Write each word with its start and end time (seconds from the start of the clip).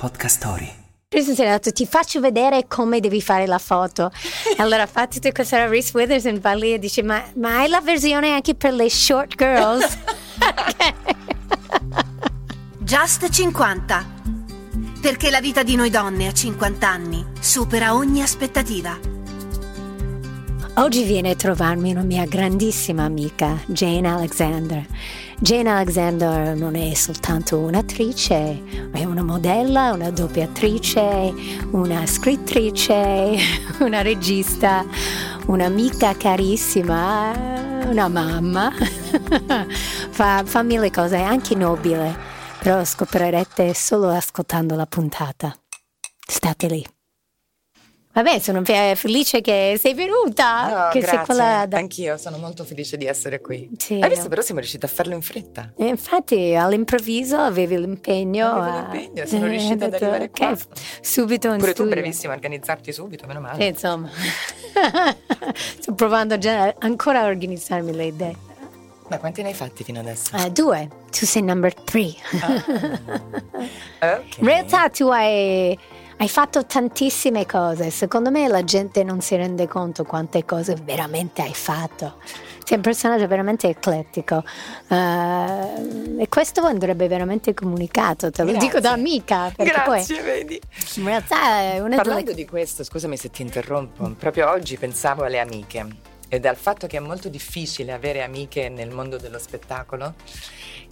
Podcast 0.00 0.38
Story. 0.38 0.72
Reese 1.10 1.32
è 1.32 1.46
detto 1.46 1.72
ti 1.72 1.84
faccio 1.84 2.20
vedere 2.20 2.66
come 2.66 3.00
devi 3.00 3.20
fare 3.20 3.46
la 3.46 3.58
foto. 3.58 4.10
Allora 4.56 4.86
fa 4.86 5.06
tutta 5.06 5.30
questa 5.30 5.66
Reese 5.66 5.90
Witherspoon 5.92 6.40
va 6.40 6.54
lì 6.54 6.72
e 6.72 6.78
dice 6.78 7.02
ma, 7.02 7.22
ma 7.34 7.58
hai 7.58 7.68
la 7.68 7.82
versione 7.82 8.32
anche 8.32 8.54
per 8.54 8.72
le 8.72 8.88
short 8.88 9.36
girls? 9.36 9.98
Just 12.80 13.28
50. 13.28 14.06
Perché 15.02 15.28
la 15.28 15.42
vita 15.42 15.62
di 15.62 15.76
noi 15.76 15.90
donne 15.90 16.28
a 16.28 16.32
50 16.32 16.88
anni 16.88 17.26
supera 17.38 17.94
ogni 17.94 18.22
aspettativa. 18.22 19.19
Oggi 20.80 21.02
viene 21.02 21.32
a 21.32 21.36
trovarmi 21.36 21.90
una 21.90 22.00
mia 22.00 22.24
grandissima 22.24 23.04
amica, 23.04 23.60
Jane 23.66 24.08
Alexander. 24.08 24.82
Jane 25.38 25.68
Alexander 25.68 26.56
non 26.56 26.74
è 26.74 26.94
soltanto 26.94 27.58
un'attrice, 27.58 28.88
è 28.90 29.04
una 29.04 29.22
modella, 29.22 29.92
una 29.92 30.08
doppiatrice, 30.10 31.34
una 31.72 32.06
scrittrice, 32.06 33.36
una 33.80 34.00
regista, 34.00 34.82
un'amica 35.48 36.16
carissima, 36.16 37.84
una 37.84 38.08
mamma. 38.08 38.72
fa, 40.08 40.44
fa 40.46 40.62
mille 40.62 40.90
cose, 40.90 41.18
anche 41.18 41.54
nobile, 41.54 42.16
però 42.58 42.82
scoprirete 42.82 43.74
solo 43.74 44.08
ascoltando 44.08 44.76
la 44.76 44.86
puntata. 44.86 45.54
State 46.26 46.66
lì. 46.68 46.99
Vabbè, 48.22 48.38
sono 48.38 48.62
fe- 48.64 48.94
felice 48.96 49.40
che 49.40 49.78
sei 49.80 49.94
venuta. 49.94 50.84
No, 50.86 50.88
che 50.92 50.98
grazie. 51.00 51.16
sei 51.16 51.26
quella 51.26 51.64
da- 51.66 51.78
Anch'io 51.78 52.16
sono 52.18 52.36
molto 52.38 52.64
felice 52.64 52.96
di 52.96 53.06
essere 53.06 53.40
qui. 53.40 53.70
Sì, 53.78 53.94
Hai 54.00 54.08
visto, 54.08 54.24
no. 54.24 54.28
però 54.28 54.42
siamo 54.42 54.60
riusciti 54.60 54.84
a 54.84 54.88
farlo 54.88 55.14
in 55.14 55.22
fretta. 55.22 55.72
E 55.76 55.86
infatti 55.86 56.54
all'improvviso 56.54 57.36
avevi 57.38 57.78
l'impegno. 57.78 58.46
Avevo 58.50 58.76
a- 58.76 58.88
l'impegno, 58.92 59.26
sono 59.26 59.46
eh, 59.46 59.48
riuscita 59.48 59.84
ad 59.86 59.90
detto, 59.92 60.04
arrivare 60.04 60.24
ok, 60.24 60.36
qua. 60.38 60.56
subito 61.00 61.48
in 61.48 61.58
Pure 61.58 61.72
tu, 61.72 61.82
studio. 61.82 61.90
brevissima 61.92 62.32
a 62.32 62.36
organizzarti 62.36 62.92
subito, 62.92 63.26
meno 63.26 63.40
male. 63.40 63.60
Sì, 63.62 63.66
insomma. 63.68 64.10
Sto 65.80 65.94
provando 65.94 66.38
già 66.38 66.74
ancora 66.78 67.20
a 67.20 67.26
organizzarmi 67.26 67.92
le 67.94 68.04
idee. 68.04 68.36
Ma 69.08 69.18
quanti 69.18 69.42
ne 69.42 69.48
hai 69.48 69.54
fatti 69.54 69.82
fino 69.82 69.98
adesso? 69.98 70.36
Eh, 70.36 70.50
due, 70.52 70.88
tu 71.10 71.26
sei 71.26 71.42
number 71.42 71.74
three. 71.74 72.14
Ok. 74.02 74.38
In 74.38 74.46
realtà 74.46 74.88
tu 74.88 75.08
hai, 75.08 75.78
hai 76.20 76.28
fatto 76.28 76.66
tantissime 76.66 77.46
cose. 77.46 77.90
Secondo 77.90 78.30
me 78.30 78.46
la 78.46 78.62
gente 78.62 79.02
non 79.02 79.22
si 79.22 79.36
rende 79.36 79.66
conto 79.66 80.04
quante 80.04 80.44
cose 80.44 80.74
veramente 80.74 81.40
hai 81.40 81.54
fatto. 81.54 82.16
Sei 82.62 82.76
un 82.76 82.82
personaggio 82.82 83.26
veramente 83.26 83.68
eclettico. 83.68 84.44
Eh, 84.86 86.20
e 86.22 86.28
questo 86.28 86.60
andrebbe 86.60 87.08
veramente 87.08 87.54
comunicato, 87.54 88.30
te 88.30 88.42
lo 88.42 88.50
Grazie. 88.50 88.68
dico 88.68 88.80
da 88.80 88.92
amica. 88.92 89.50
Perché 89.56 89.72
Grazie, 89.72 90.20
vedi. 90.20 90.60
poi 90.60 91.02
in 91.02 91.04
realtà 91.06 91.60
è 91.60 91.80
una 91.80 91.96
Parlando 91.96 92.24
delle 92.24 92.36
di 92.36 92.46
questo, 92.46 92.84
scusami 92.84 93.16
se 93.16 93.30
ti 93.30 93.40
interrompo, 93.40 94.10
proprio 94.18 94.50
oggi 94.50 94.76
pensavo 94.76 95.24
alle 95.24 95.40
amiche 95.40 95.86
ed 96.28 96.44
al 96.44 96.56
fatto 96.56 96.86
che 96.86 96.98
è 96.98 97.00
molto 97.00 97.30
difficile 97.30 97.92
avere 97.92 98.22
amiche 98.22 98.68
nel 98.68 98.90
mondo 98.90 99.16
dello 99.16 99.38
spettacolo 99.38 100.14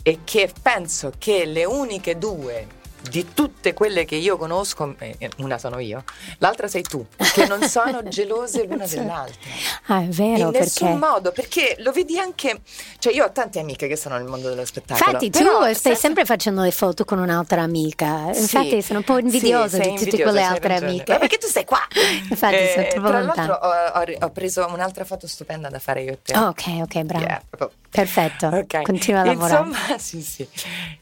e 0.03 0.21
che 0.25 0.51
penso 0.63 1.13
che 1.19 1.45
le 1.45 1.67
uniche 1.67 2.17
due 2.17 2.78
di 3.01 3.33
tutte 3.33 3.73
quelle 3.75 4.05
che 4.05 4.17
io 4.17 4.37
conosco, 4.37 4.95
eh, 4.99 5.17
una 5.39 5.57
sono 5.59 5.79
io, 5.79 6.05
l'altra 6.39 6.67
sei 6.69 6.83
tu, 6.83 7.07
che 7.33 7.47
non 7.47 7.63
sono 7.63 8.03
gelose 8.09 8.65
l'una 8.67 8.87
dell'altra. 8.87 9.51
Ah, 9.87 10.03
è 10.03 10.07
vero, 10.09 10.47
In 10.47 10.51
nessun 10.53 10.89
perché... 10.99 11.07
modo, 11.07 11.33
perché 11.33 11.77
lo 11.79 11.93
vedi 11.93 12.19
anche, 12.19 12.61
cioè 12.99 13.13
io 13.15 13.25
ho 13.25 13.33
tante 13.33 13.61
amiche 13.61 13.87
che 13.87 13.97
sono 13.97 14.17
nel 14.17 14.27
mondo 14.27 14.49
dello 14.49 14.65
spettacolo. 14.65 15.11
Infatti 15.11 15.31
tu 15.31 15.39
stai 15.45 15.75
senza- 15.75 15.95
sempre 16.01 16.25
facendo 16.25 16.63
le 16.63 16.71
foto 16.73 17.05
con 17.05 17.19
un'altra 17.19 17.63
amica, 17.63 18.33
Sì, 18.33 18.41
infatti 18.41 18.83
sono 18.83 18.99
un 18.99 19.05
po' 19.05 19.19
invidiosa 19.19 19.77
sì, 19.77 19.83
di 19.83 19.89
tutte 19.91 20.05
invidiosa, 20.05 20.23
quelle 20.31 20.43
altre 20.45 20.69
ragione. 20.69 20.91
amiche. 20.91 21.13
Ma 21.13 21.19
perché 21.19 21.39
tu 21.39 21.47
sei 21.47 21.65
qua? 21.65 21.81
Infatti 22.29 22.69
sono 22.69 22.83
Eh, 22.85 22.89
troppo 22.89 23.07
tra 23.09 23.21
lontana. 23.21 23.59
l'altro 23.61 24.21
ho, 24.23 24.27
ho- 24.27 24.31
preso 24.31 24.67
un'altra 24.67 25.05
foto 25.05 25.27
stupenda 25.27 25.69
da 25.69 25.79
fare 25.79 26.03
io 26.03 26.13
e 26.13 26.19
te. 26.23 26.37
Oh, 26.37 26.49
ok, 26.49 26.65
ok, 26.83 27.01
bravo. 27.03 27.25
Yeah, 27.25 27.43
Perfetto, 27.91 28.49
Ok. 28.49 28.83
continua 28.83 29.23
a 29.23 29.25
lavorare. 29.25 29.67
Insomma, 29.67 29.97
sì, 29.99 30.21
sì. 30.23 30.47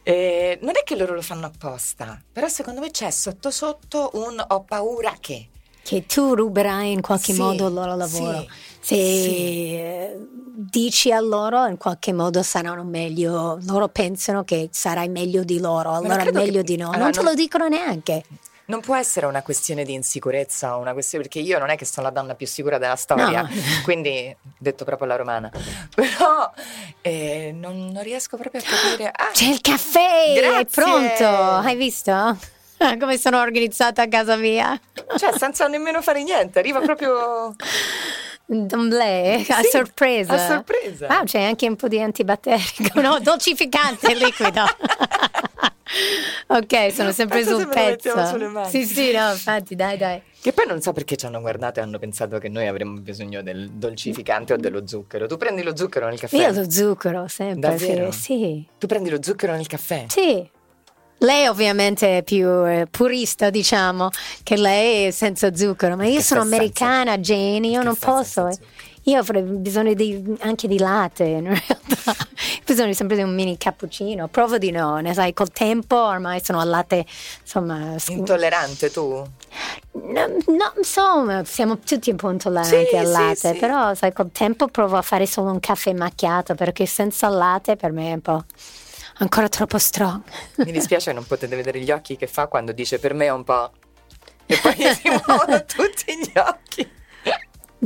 Eh, 0.02 0.58
non 0.62 0.72
è 0.76 0.84
che 0.84 0.94
loro 0.96 1.14
lo 1.14 1.22
fanno 1.22 1.46
apposta, 1.46 1.85
però 2.32 2.48
secondo 2.48 2.80
me 2.80 2.90
c'è 2.90 3.10
sotto 3.10 3.50
sotto 3.50 4.10
un 4.14 4.42
ho 4.48 4.62
paura 4.62 5.14
che. 5.20 5.48
Che 5.82 6.04
tu 6.06 6.34
ruberai 6.34 6.90
in 6.92 7.00
qualche 7.00 7.32
Sì, 7.32 7.40
modo 7.40 7.68
il 7.68 7.74
loro 7.74 7.94
lavoro. 7.94 8.40
sì, 8.40 8.48
Se 8.80 8.96
sì. 8.96 9.74
eh, 9.76 10.16
dici 10.52 11.12
a 11.12 11.20
loro 11.20 11.64
in 11.66 11.76
qualche 11.76 12.12
modo 12.12 12.42
saranno 12.42 12.82
meglio, 12.82 13.58
loro 13.62 13.88
pensano 13.88 14.42
che 14.42 14.68
sarai 14.72 15.08
meglio 15.08 15.44
di 15.44 15.60
loro, 15.60 15.92
allora 15.92 16.24
meglio 16.32 16.62
che- 16.62 16.64
di 16.64 16.76
no. 16.76 16.86
allora, 16.88 17.04
non 17.04 17.12
te 17.12 17.18
non- 17.18 17.28
lo 17.28 17.34
dicono 17.34 17.68
neanche. 17.68 18.24
Non 18.68 18.80
può 18.80 18.96
essere 18.96 19.26
una 19.26 19.42
questione 19.42 19.84
di 19.84 19.92
insicurezza 19.94 20.74
una 20.76 20.92
questione 20.92 21.22
perché 21.24 21.38
io 21.38 21.58
non 21.58 21.70
è 21.70 21.76
che 21.76 21.84
sono 21.84 22.06
la 22.06 22.12
donna 22.12 22.34
più 22.34 22.46
sicura 22.48 22.78
della 22.78 22.96
storia, 22.96 23.42
No. 23.42 23.48
quindi 23.84 24.34
detto 24.58 24.84
proprio 24.84 25.06
alla 25.06 25.16
romana. 25.16 25.50
Però 25.94 26.50
eh, 27.00 27.52
non, 27.54 27.90
non 27.92 28.02
riesco 28.02 28.36
proprio 28.36 28.60
a 28.60 28.64
capire. 28.64 29.10
Ah, 29.14 29.30
C'è 29.32 29.46
il 29.46 29.60
caffè, 29.60 30.32
è 30.34 30.40
Grazie. 30.40 30.82
pronto, 30.82 31.24
hai 31.24 31.76
visto? 31.76 32.36
Come 32.98 33.16
sono 33.18 33.40
organizzata 33.40 34.02
a 34.02 34.08
casa 34.08 34.34
mia? 34.36 34.78
cioè, 35.16 35.32
senza 35.38 35.66
nemmeno 35.68 36.02
fare 36.02 36.22
niente, 36.24 36.58
arriva 36.58 36.80
proprio 36.80 37.54
D'emblée, 38.48 39.44
a 39.48 39.62
Sì, 39.62 39.68
sorpresa. 39.70 40.32
a 40.34 40.38
sorpresa. 40.38 41.06
Ah, 41.08 41.22
c'è 41.24 41.42
anche 41.42 41.68
un 41.68 41.76
po' 41.76 41.88
di 41.88 42.00
antibatterico, 42.00 43.00
no, 43.00 43.18
dolcificante 43.20 44.12
liquido. 44.14 44.64
Ok, 46.48 46.92
sono 46.92 47.12
sempre 47.12 47.38
Pensa 47.38 47.52
sul 47.54 47.60
se 47.60 47.68
pezzo. 47.68 48.26
sulle 48.26 48.48
mani. 48.48 48.68
Sì, 48.70 48.84
sì, 48.84 49.12
no, 49.12 49.30
infatti, 49.30 49.74
dai, 49.74 49.96
dai. 49.96 50.22
Che 50.40 50.52
poi 50.52 50.66
non 50.66 50.80
so 50.80 50.92
perché 50.92 51.16
ci 51.16 51.26
hanno 51.26 51.40
guardato 51.40 51.80
e 51.80 51.82
hanno 51.82 51.98
pensato 51.98 52.38
che 52.38 52.48
noi 52.48 52.66
avremmo 52.66 52.98
bisogno 53.00 53.42
del 53.42 53.70
dolcificante 53.70 54.52
o 54.52 54.56
dello 54.56 54.86
zucchero. 54.86 55.26
Tu 55.26 55.36
prendi 55.36 55.62
lo 55.62 55.76
zucchero 55.76 56.08
nel 56.08 56.18
caffè? 56.20 56.36
Io 56.36 56.52
lo 56.52 56.70
zucchero 56.70 57.26
sempre, 57.28 57.60
Davvero? 57.70 58.10
sì. 58.12 58.66
Tu 58.78 58.86
prendi 58.86 59.10
lo 59.10 59.18
zucchero 59.20 59.52
nel 59.54 59.66
caffè? 59.66 60.06
sì. 60.08 60.48
Lei 61.20 61.46
ovviamente 61.46 62.18
è 62.18 62.22
più 62.22 62.46
eh, 62.66 62.86
purista, 62.90 63.48
diciamo, 63.48 64.10
che 64.42 64.58
lei 64.58 65.06
è 65.06 65.10
senza 65.10 65.54
zucchero, 65.54 65.96
ma 65.96 66.04
io 66.04 66.16
Che 66.16 66.22
sono 66.22 66.42
americana, 66.42 67.16
Jane, 67.16 67.68
io 67.68 67.78
Che 67.78 67.84
non 67.86 67.96
posso. 67.96 68.48
eh. 68.48 68.58
Io 69.08 69.18
avrei 69.20 69.42
bisogno 69.42 69.94
di- 69.94 70.36
anche 70.40 70.66
di 70.66 70.78
latte, 70.78 71.22
in 71.24 71.44
realtà. 71.44 72.10
Ho 72.10 72.14
bisogno 72.66 72.92
sempre 72.92 73.14
di 73.16 73.22
un 73.22 73.32
mini 73.34 73.56
cappuccino. 73.56 74.26
Provo 74.26 74.58
di 74.58 74.72
no, 74.72 74.96
ne 74.98 75.14
sai, 75.14 75.32
col 75.32 75.50
tempo 75.52 75.96
ormai 75.96 76.42
sono 76.42 76.58
al 76.58 76.68
latte, 76.68 77.06
insomma... 77.40 77.94
Intollerante 78.08 78.90
tu? 78.90 79.24
No, 79.92 80.26
no, 80.26 80.72
insomma, 80.76 81.44
siamo 81.44 81.78
tutti 81.78 82.10
un 82.10 82.16
po' 82.16 82.30
intolleranti 82.30 82.86
Sì, 82.88 82.96
al 82.96 83.08
latte, 83.10 83.52
sì. 83.52 83.58
però 83.58 83.94
sai, 83.94 84.12
col 84.12 84.32
tempo 84.32 84.66
provo 84.66 84.96
a 84.96 85.02
fare 85.02 85.24
solo 85.26 85.52
un 85.52 85.60
caffè 85.60 85.92
macchiato 85.92 86.56
perché 86.56 86.84
senza 86.84 87.28
latte 87.28 87.76
per 87.76 87.92
me 87.92 88.10
è 88.10 88.14
un 88.14 88.20
po' 88.22 88.44
ancora 89.18 89.48
troppo 89.48 89.78
strong. 89.78 90.20
Mi 90.56 90.72
dispiace 90.72 91.12
non 91.12 91.24
potete 91.24 91.54
vedere 91.54 91.78
gli 91.78 91.92
occhi 91.92 92.16
che 92.16 92.26
fa 92.26 92.48
quando 92.48 92.72
dice 92.72 92.98
per 92.98 93.14
me 93.14 93.26
è 93.26 93.32
un 93.32 93.44
po'. 93.44 93.70
E 94.46 94.58
poi 94.60 94.74
si 94.74 95.08
muovono 95.26 95.64
tutti 95.64 96.18
gli 96.18 96.38
occhi. 96.38 96.90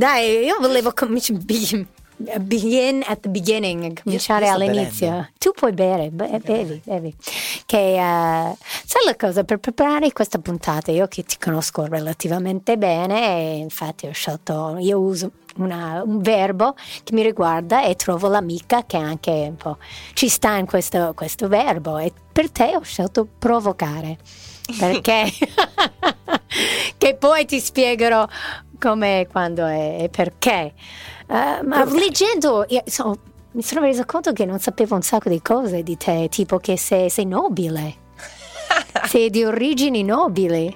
Dai, 0.01 0.45
io 0.45 0.57
volevo 0.59 0.93
cominciare. 0.97 1.37
Begin 2.39 3.03
at 3.05 3.19
the 3.19 3.29
beginning, 3.29 4.01
cominciare 4.01 4.47
all'inizio. 4.47 5.07
bevendo. 5.07 5.29
Tu 5.37 5.51
puoi 5.51 5.73
bere, 5.73 6.09
be- 6.09 6.39
bevi, 6.43 6.81
bevi. 6.83 7.15
Che, 7.67 7.77
eh, 7.77 8.55
sai 8.85 9.05
la 9.05 9.15
cosa, 9.15 9.43
per 9.43 9.59
preparare 9.59 10.11
questa 10.11 10.39
puntata, 10.39 10.91
io 10.91 11.07
che 11.07 11.23
ti 11.23 11.37
conosco 11.39 11.85
relativamente 11.85 12.79
bene, 12.79 13.57
infatti 13.59 14.07
ho 14.07 14.11
scelto, 14.11 14.77
io 14.79 14.99
uso 14.99 15.31
una- 15.57 16.01
un 16.03 16.19
verbo 16.19 16.75
che 17.03 17.13
mi 17.13 17.21
riguarda 17.21 17.83
e 17.83 17.95
trovo 17.95 18.27
l'amica 18.27 18.83
che 18.85 18.97
anche 18.97 19.31
un 19.49 19.55
po' 19.55 19.77
ci 20.13 20.29
sta 20.29 20.55
in 20.57 20.65
questo, 20.65 21.13
questo 21.15 21.47
verbo 21.47 21.99
e 21.99 22.11
per 22.31 22.49
te 22.49 22.73
ho 22.75 22.81
scelto 22.81 23.27
provocare. 23.37 24.17
Perché? 24.79 25.25
che 26.97 27.15
poi 27.15 27.45
ti 27.45 27.59
spiegherò 27.59 28.27
come, 28.81 29.27
quando 29.31 29.67
e 29.67 30.09
perché. 30.11 30.73
Eh, 31.27 31.61
ma 31.63 31.85
leggendo, 31.85 32.65
io 32.67 32.81
so- 32.85 33.19
mi 33.51 33.61
sono 33.61 33.81
resa 33.81 34.05
conto 34.05 34.33
che 34.33 34.45
non 34.45 34.59
sapevo 34.59 34.95
un 34.95 35.03
sacco 35.03 35.29
di 35.29 35.41
cose 35.41 35.83
di 35.83 35.95
te, 35.97 36.27
tipo 36.29 36.57
che 36.57 36.77
sei, 36.77 37.09
sei 37.09 37.25
nobile, 37.25 37.93
sei 39.07 39.29
di 39.29 39.43
origini 39.43 40.03
nobili. 40.03 40.75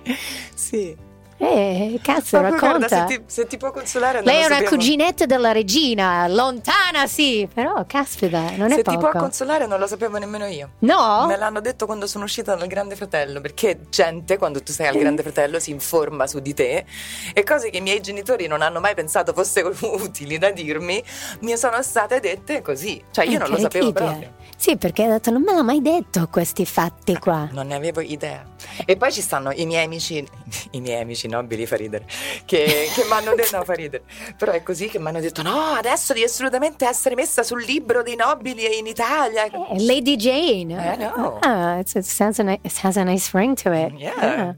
Sì. 0.54 1.05
Eh, 1.38 2.00
cazzo, 2.02 2.40
racconta. 2.40 2.78
guarda, 2.78 2.88
se 2.88 3.06
ti, 3.18 3.24
se 3.26 3.46
ti 3.46 3.58
può 3.58 3.72
consolare. 3.72 4.22
Lei 4.22 4.36
è 4.42 4.46
una 4.46 4.56
sapevo. 4.56 4.70
cuginetta 4.70 5.26
della 5.26 5.52
regina, 5.52 6.26
lontana 6.28 7.08
sì, 7.08 7.48
però 7.54 7.84
caspita, 7.86 8.52
non 8.56 8.72
è 8.72 8.76
Se 8.76 8.84
ti 8.84 8.96
poco. 8.96 8.98
può 9.10 9.20
consolare, 9.20 9.68
non 9.68 9.78
lo 9.80 9.86
sapevo 9.88 10.18
nemmeno 10.18 10.46
io. 10.46 10.70
no? 10.80 11.26
Me 11.28 11.36
l'hanno 11.36 11.60
detto 11.60 11.86
quando 11.86 12.08
sono 12.08 12.24
uscita 12.24 12.56
dal 12.56 12.68
Grande 12.68 12.96
Fratello, 12.96 13.42
perché 13.42 13.80
gente, 13.90 14.38
quando 14.38 14.64
tu 14.64 14.72
sei 14.72 14.88
al 14.88 14.96
Grande 14.98 15.24
Fratello, 15.24 15.60
si 15.60 15.72
informa 15.72 16.26
su 16.26 16.40
di 16.40 16.54
te 16.54 16.86
e 17.34 17.44
cose 17.44 17.70
che 17.70 17.78
i 17.78 17.82
miei 17.82 18.00
genitori 18.00 18.48
non 18.48 18.62
hanno 18.62 18.80
mai 18.80 18.96
pensato 18.96 19.34
fossero 19.34 19.74
utili 20.02 20.38
da 20.38 20.52
dirmi, 20.52 21.04
mi 21.42 21.58
sono 21.58 21.82
state 21.82 22.22
dette 22.22 22.62
così. 22.62 23.04
Cioè, 23.12 23.26
io 23.26 23.40
non 23.40 23.50
lo 23.50 23.58
sapevo 23.58 23.88
Incredibile. 23.88 24.30
proprio. 24.30 24.44
Sì, 24.58 24.78
perché 24.78 25.04
ha 25.04 25.10
detto 25.10 25.32
non 25.32 25.42
me 25.42 25.54
l'ha 25.54 25.64
mai 25.64 25.82
detto 25.82 26.30
questi 26.32 26.66
fatti 26.66 27.18
qua. 27.20 27.50
Non 27.52 27.68
ne 27.68 27.76
avevo 27.76 28.00
idea. 28.00 28.42
E 28.86 28.98
poi 28.98 29.12
ci 29.12 29.22
stanno 29.22 29.52
i 29.52 29.66
miei 29.66 29.86
amici, 29.86 30.26
i 30.72 30.82
miei 30.82 31.02
amici 31.02 31.28
nobili 31.28 31.66
fa 31.66 31.76
ridere, 31.76 32.06
che, 32.46 32.90
che 32.94 33.04
mi 33.06 33.12
hanno 33.12 33.34
detto, 33.36 33.58
no 33.58 33.64
fa 33.64 33.74
ridere, 33.74 34.04
però 34.38 34.52
è 34.52 34.64
così 34.64 34.88
che 34.88 35.00
mi 35.00 35.08
hanno 35.08 35.20
detto 35.20 35.42
no, 35.42 35.58
adesso 35.60 36.14
devi 36.14 36.26
assolutamente 36.26 36.86
essere 36.88 37.16
messa 37.16 37.44
sul 37.44 37.64
libro 37.64 38.04
dei 38.04 38.16
nobili 38.16 38.78
in 38.78 38.88
Italia. 38.88 39.46
Eh, 39.46 39.84
Lady 39.84 40.16
Jane. 40.16 40.74
I 40.74 40.98
know. 40.98 41.38
Ah, 41.42 41.80
it, 41.80 41.98
sounds 42.00 42.40
a 42.40 42.44
ni- 42.44 42.60
it 42.62 42.80
has 42.84 42.98
a 42.98 43.04
nice 43.04 43.30
ring 43.38 43.56
to 43.62 43.72
it. 43.74 43.94
Yeah. 44.00 44.14
Ah. 44.18 44.56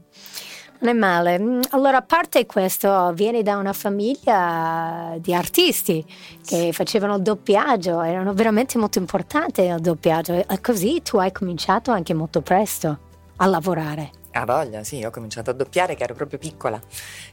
Non 0.80 0.90
è 0.90 0.96
male. 0.96 1.38
Mm, 1.40 1.60
Allora, 1.70 1.96
a 1.96 2.02
parte 2.02 2.46
questo, 2.46 3.10
vieni 3.12 3.42
da 3.42 3.56
una 3.56 3.72
famiglia 3.72 5.14
di 5.18 5.34
artisti 5.34 6.04
che 6.46 6.70
facevano 6.72 7.16
il 7.16 7.22
doppiaggio, 7.22 8.00
erano 8.00 8.32
veramente 8.32 8.78
molto 8.78 8.98
importanti 8.98 9.62
nel 9.62 9.80
doppiaggio 9.80 10.44
e 10.48 10.60
così 10.60 11.02
tu 11.02 11.16
hai 11.16 11.32
cominciato 11.32 11.90
anche 11.90 12.14
molto 12.14 12.42
presto 12.42 12.98
a 13.38 13.46
lavorare. 13.46 14.10
Ha 14.32 14.44
voglia, 14.44 14.84
sì, 14.84 15.02
ho 15.02 15.10
cominciato 15.10 15.50
a 15.50 15.52
doppiare 15.54 15.94
che 15.96 16.02
ero 16.04 16.14
proprio 16.14 16.38
piccola. 16.38 16.78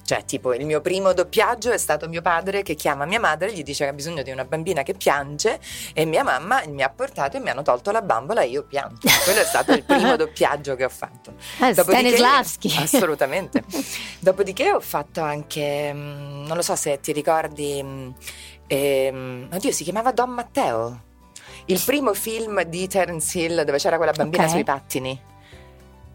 Cioè, 0.04 0.24
tipo, 0.26 0.54
il 0.54 0.66
mio 0.66 0.82
primo 0.82 1.14
doppiaggio 1.14 1.72
è 1.72 1.78
stato 1.78 2.08
mio 2.08 2.22
padre 2.22 2.64
che 2.64 2.74
chiama 2.74 3.06
mia 3.06 3.20
madre, 3.20 3.52
gli 3.54 3.64
dice 3.64 3.84
che 3.84 3.90
ha 3.92 3.94
bisogno 3.94 4.24
di 4.24 4.32
una 4.32 4.46
bambina 4.46 4.82
che 4.82 4.94
piange 4.94 5.60
e 5.94 6.06
mia 6.06 6.24
mamma 6.24 6.64
mi 6.68 6.82
ha 6.82 6.90
portato 6.90 7.38
e 7.38 7.42
mi 7.42 7.50
hanno 7.50 7.62
tolto 7.64 7.92
la 7.92 8.02
bambola 8.02 8.42
e 8.42 8.48
io 8.48 8.64
pianto. 8.64 9.08
Quello 9.24 9.42
è 9.42 9.44
stato 9.44 9.74
il 9.74 9.84
primo 9.84 10.16
doppiaggio 10.18 10.76
che 10.76 10.86
ho 10.86 10.90
fatto. 10.90 11.34
Ah, 11.60 11.74
Dopodiché- 11.74 12.16
Stanislavski. 12.16 12.74
Assolutamente. 12.78 13.64
Dopodiché 14.20 14.72
ho 14.72 14.80
fatto 14.80 15.22
anche, 15.22 15.92
mm, 15.94 16.46
non 16.46 16.56
lo 16.56 16.64
so 16.64 16.76
se 16.76 17.00
ti 17.02 17.12
ricordi, 17.12 17.82
mm, 17.84 18.10
ehm, 18.68 19.50
oddio, 19.54 19.72
si 19.72 19.84
chiamava 19.84 20.12
Don 20.12 20.30
Matteo. 20.30 21.02
Il 21.66 21.82
primo 21.86 22.14
film 22.14 22.64
di 22.64 22.88
Terence 22.88 23.38
Hill 23.38 23.64
dove 23.64 23.78
c'era 23.80 23.98
quella 23.98 24.12
bambina 24.14 24.44
Ok. 24.46 24.50
sui 24.50 24.64
pattini. 24.64 25.22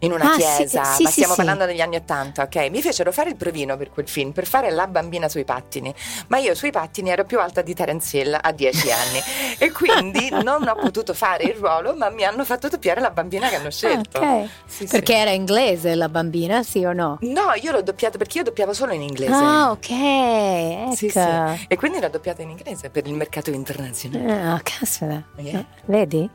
In 0.03 0.11
una 0.11 0.31
Ah, 0.31 0.35
chiesa, 0.35 0.83
sì, 0.83 1.03
ma 1.03 1.09
sì, 1.09 1.13
stiamo 1.13 1.33
sì. 1.33 1.37
parlando 1.37 1.65
degli 1.65 1.79
anni 1.81 1.95
Ottanta, 1.95 2.41
ok? 2.43 2.69
Mi 2.71 2.81
fecero 2.81 3.11
fare 3.11 3.29
il 3.29 3.35
provino 3.35 3.77
per 3.77 3.91
quel 3.91 4.07
film, 4.07 4.31
per 4.31 4.47
fare 4.47 4.71
la 4.71 4.87
bambina 4.87 5.29
sui 5.29 5.43
pattini, 5.45 5.93
ma 6.27 6.37
io 6.39 6.55
sui 6.55 6.71
pattini 6.71 7.11
ero 7.11 7.23
più 7.23 7.39
alta 7.39 7.61
di 7.61 7.75
Terence 7.75 8.17
Hill 8.17 8.35
a 8.41 8.51
10 8.51 8.91
anni 8.91 9.21
e 9.59 9.71
quindi 9.71 10.29
non 10.41 10.67
ho 10.67 10.75
potuto 10.75 11.13
fare 11.13 11.43
il 11.43 11.53
ruolo, 11.53 11.95
ma 11.95 12.09
mi 12.09 12.23
hanno 12.23 12.43
fatto 12.45 12.67
doppiare 12.67 12.99
la 12.99 13.11
bambina 13.11 13.47
che 13.47 13.55
hanno 13.57 13.69
scelto. 13.69 14.19
Ah, 14.19 14.37
ok. 14.41 14.87
Perché 14.89 15.15
era 15.15 15.29
inglese 15.31 15.93
la 15.93 16.09
bambina, 16.09 16.63
sì 16.63 16.83
o 16.83 16.93
no? 16.93 17.17
No, 17.21 17.53
io 17.61 17.71
l'ho 17.71 17.83
doppiata 17.83 18.17
perché 18.17 18.39
io 18.39 18.43
doppiavo 18.45 18.73
solo 18.73 18.93
in 18.93 19.01
inglese. 19.03 19.33
Ah, 19.33 19.69
ok, 19.69 19.89
ecco. 19.91 20.95
Sì, 20.95 21.09
sì. 21.09 21.19
E 21.67 21.77
quindi 21.77 21.99
l'ho 21.99 22.09
doppiata 22.09 22.41
in 22.41 22.49
inglese 22.49 22.89
per 22.89 23.05
il 23.05 23.13
mercato 23.13 23.51
internazionale. 23.51 24.41
Ah, 24.49 24.59
caspita. 24.63 25.23
Yeah. 25.37 25.59
Eh, 25.59 25.65
Vedi? 25.85 26.27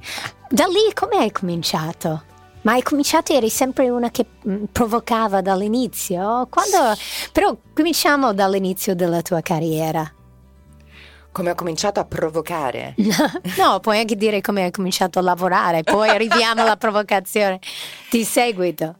Da 0.48 0.66
lì 0.66 0.92
come 0.94 1.16
hai 1.16 1.32
cominciato? 1.32 2.22
Ma 2.66 2.72
hai 2.72 2.82
cominciato, 2.82 3.32
eri 3.32 3.48
sempre 3.48 3.88
una 3.90 4.10
che 4.10 4.26
mm, 4.48 4.64
provocava 4.72 5.40
dall'inizio? 5.40 6.48
Quando... 6.50 7.00
Però 7.30 7.56
cominciamo 7.72 8.34
dall'inizio 8.34 8.96
della 8.96 9.22
tua 9.22 9.40
carriera. 9.40 10.12
Come 11.30 11.50
ho 11.50 11.54
cominciato 11.54 12.00
a 12.00 12.04
provocare. 12.04 12.96
No, 13.56 13.78
puoi 13.78 14.00
anche 14.00 14.16
dire 14.16 14.40
come 14.40 14.64
hai 14.64 14.72
cominciato 14.72 15.20
a 15.20 15.22
lavorare, 15.22 15.84
poi 15.84 16.08
arriviamo 16.08 16.62
alla 16.62 16.76
provocazione 16.76 17.60
di 18.10 18.24
seguito. 18.24 18.96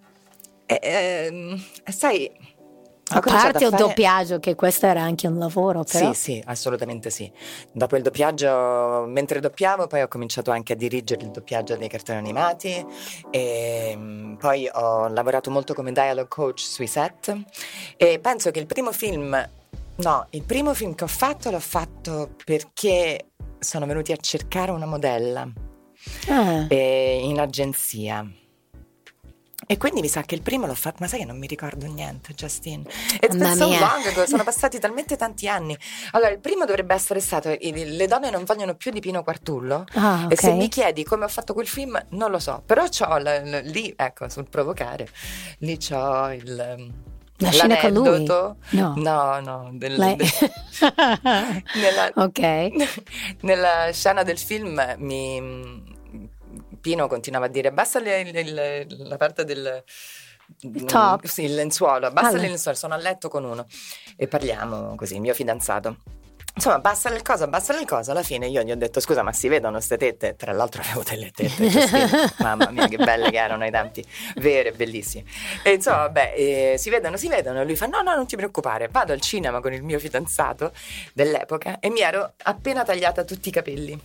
E, 0.65 0.79
ehm, 0.81 1.61
sai, 1.87 2.31
A 3.09 3.21
parte 3.21 3.65
il 3.65 3.71
fare- 3.71 3.83
doppiaggio, 3.85 4.41
che 4.41 4.57
questo 4.57 4.87
era 4.87 5.01
anche 5.01 5.29
un 5.29 5.39
lavoro, 5.39 5.85
però. 5.85 6.13
Sì, 6.13 6.21
sì, 6.21 6.43
assolutamente 6.45 7.09
sì. 7.11 7.31
Dopo 7.71 7.97
il 7.97 8.03
doppiaggio, 8.03 9.05
mentre 9.07 9.39
doppiavo, 9.39 9.87
poi 9.87 10.03
ho 10.03 10.09
cominciato 10.09 10.51
anche 10.51 10.73
a 10.73 10.77
dirigere 10.77 11.25
il 11.25 11.31
doppiaggio 11.31 11.77
dei 11.77 11.89
cartoni 11.89 12.19
animati 12.19 12.85
e 13.31 13.95
mm, 13.97 14.35
poi 14.35 14.69
ho 14.73 15.07
lavorato 15.09 15.53
molto 15.53 15.73
come 15.73 15.93
dialogue 15.93 16.27
coach 16.29 16.59
sui 16.61 16.89
set 16.89 17.35
e 17.97 18.19
penso 18.19 18.51
che 18.51 18.59
il 18.59 18.67
primo 18.67 18.91
film, 18.91 19.51
no, 19.97 20.27
il 20.31 20.43
primo 20.43 20.75
film 20.75 20.95
che 20.97 21.05
ho 21.05 21.09
fatto 21.09 21.51
l'ho 21.53 21.61
fatto 21.61 22.31
perché 22.45 23.27
sono 23.61 23.87
venuti 23.87 24.11
a 24.11 24.17
cercare 24.17 24.73
una 24.73 24.87
modella 24.87 25.49
Ah, 26.29 26.67
eh, 26.69 27.21
in 27.23 27.39
agenzia. 27.41 28.29
E 29.69 29.77
quindi 29.79 30.01
mi 30.01 30.09
sa 30.09 30.23
che 30.23 30.35
il 30.37 30.43
primo 30.43 30.67
l'ho 30.67 30.75
fatto, 30.75 30.99
ma 31.01 31.09
sai 31.09 31.19
che 31.21 31.25
non 31.25 31.39
mi 31.39 31.47
ricordo 31.49 31.87
niente. 31.87 32.33
It's 32.33 32.59
been 32.61 32.87
Mamma 33.37 33.55
so 33.57 33.69
mia. 33.69 33.81
long 33.81 34.07
ago, 34.07 34.27
sono 34.27 34.45
passati 34.45 34.79
talmente 34.79 35.17
tanti 35.17 35.49
anni. 35.49 35.77
Allora, 36.13 36.31
il 36.31 36.39
primo 36.39 36.65
dovrebbe 36.65 36.95
essere 36.95 37.19
stato 37.21 37.49
Le 37.59 38.07
donne 38.07 38.31
non 38.31 38.45
vogliono 38.45 38.75
più 38.77 38.93
di 38.93 39.01
Pino 39.01 39.23
Quartullo. 39.25 39.85
ah, 39.95 40.27
E 40.29 40.37
se 40.37 40.53
mi 40.53 40.69
chiedi 40.69 41.03
come 41.03 41.25
ho 41.25 41.29
fatto 41.29 41.53
quel 41.53 41.67
film, 41.67 42.01
non 42.11 42.31
lo 42.31 42.39
so. 42.39 42.63
Però 42.65 42.85
c'ho 42.89 43.19
la- 43.19 43.41
lì, 43.41 43.93
ecco, 43.97 44.29
sul 44.29 44.49
provocare, 44.49 45.09
lì 45.59 45.77
c'ho 45.79 46.33
il... 46.33 46.93
La 47.39 47.51
scena 47.51 47.77
con 47.79 47.91
lui? 47.93 48.25
No. 48.71 48.95
No, 48.97 49.41
no, 49.41 49.71
del- 49.73 49.97
Lei- 49.97 50.17
del- 50.17 50.29
nella, 51.75 52.11
ok. 52.15 52.71
nella 53.43 53.91
scena 53.93 54.23
del 54.23 54.39
film 54.39 54.95
mi 54.99 55.95
Pino 56.87 57.09
continuava 57.09 57.47
a 57.47 57.49
dire 57.49 57.73
basta 57.73 57.99
le- 57.99 58.31
le- 58.31 58.43
le- 58.45 58.87
la 58.89 59.17
parte 59.17 59.43
del 59.45 59.83
top. 60.87 61.25
sì, 61.27 61.43
il 61.43 61.55
lenzuolo, 61.57 62.13
basta 62.13 62.29
Ah, 62.31 62.35
il 62.37 62.43
le- 62.43 62.49
lenzuolo, 62.51 62.77
sono 62.77 62.95
a 62.95 62.97
letto 62.97 63.29
con 63.29 63.43
uno 63.43 63.67
e 64.17 64.29
parliamo 64.29 64.95
così, 64.95 65.15
il 65.17 65.21
mio 65.21 65.35
fidanzato. 65.35 65.97
Insomma, 66.55 66.79
basta 66.79 67.13
il 67.13 67.21
cosa, 67.23 67.49
basta 67.49 67.77
il 67.79 67.85
cosa. 67.87 68.13
Alla 68.13 68.23
fine 68.23 68.47
io 68.47 68.63
gli 68.63 68.71
ho 68.71 68.77
detto: 68.77 69.01
Scusa, 69.01 69.23
ma 69.25 69.33
si 69.33 69.49
vedono 69.49 69.81
ste 69.81 69.97
tette? 69.99 70.37
Tra 70.37 70.53
l'altro 70.53 70.81
avevo 70.83 71.03
delle 71.03 71.33
tette, 71.33 71.69
mamma 72.39 72.71
mia, 72.71 72.87
che 72.87 72.97
belle 72.99 73.31
che 73.33 73.37
erano 73.37 73.65
ai 73.65 73.71
tempi, 73.73 74.03
vere, 74.37 74.71
bellissime. 74.71 75.25
E 75.65 75.73
insomma, 75.75 75.97
vabbè, 76.07 76.35
eh, 76.37 76.75
si 76.79 76.89
vedono, 76.89 77.17
si 77.17 77.27
vedono. 77.29 77.65
Lui 77.65 77.75
fa: 77.75 77.87
No, 77.87 78.01
no, 78.01 78.15
non 78.15 78.27
ti 78.27 78.37
preoccupare. 78.37 78.87
Vado 78.89 79.13
al 79.13 79.21
cinema 79.21 79.61
con 79.61 79.73
il 79.75 79.83
mio 79.83 79.99
fidanzato 79.99 80.73
dell'epoca 81.13 81.79
e 81.81 81.91
mi 81.91 82.01
ero 82.01 82.33
appena 82.45 82.85
tagliata 82.85 83.25
tutti 83.25 83.49
i 83.49 83.53
capelli. 83.53 84.01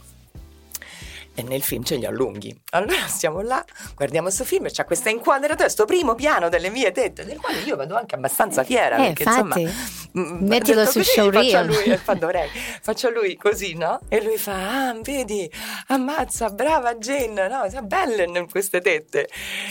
E 1.34 1.44
nel 1.44 1.62
film 1.64 1.84
ce 1.84 1.96
li 1.96 2.06
ho 2.06 2.12
lunghi. 2.12 2.54
Allora 2.72 3.08
stiamo 3.08 3.42
là, 3.42 3.64
guardiamo 3.96 4.28
questo 4.28 4.44
film 4.44 4.66
e 4.66 4.72
c'è 4.72 4.84
questa 4.84 5.10
inquadratura, 5.10 5.64
questo 5.64 5.86
primo 5.86 6.14
piano 6.14 6.50
delle 6.50 6.70
mie 6.70 6.92
tette, 6.92 7.24
del 7.24 7.38
quale 7.40 7.60
io 7.60 7.76
vado 7.78 7.96
anche 7.96 8.16
abbastanza 8.16 8.64
fiera. 8.66 8.98
Eh, 8.98 9.14
perché 9.14 9.24
infatti. 9.24 9.62
insomma. 9.62 10.20
mm, 10.20 10.48
Mettilo 10.48 10.86
su 10.86 11.02
showreel. 11.02 11.72
Faccio 11.72 12.12
e 12.12 12.16
dovrei, 12.16 12.50
faccio 12.82 13.08
a 13.08 13.12
lui 13.12 13.38
così, 13.38 13.76
no? 13.76 14.02
E 14.10 14.22
lui 14.22 14.38
fa: 14.38 14.90
Ah, 14.90 15.00
vedi, 15.02 15.50
ammazza, 15.88 16.50
brava 16.50 16.96
Jane, 16.96 17.48
no? 17.48 17.70
Sono 17.70 17.84
belle 17.88 18.46
queste 18.50 18.82
tette. 18.82 19.30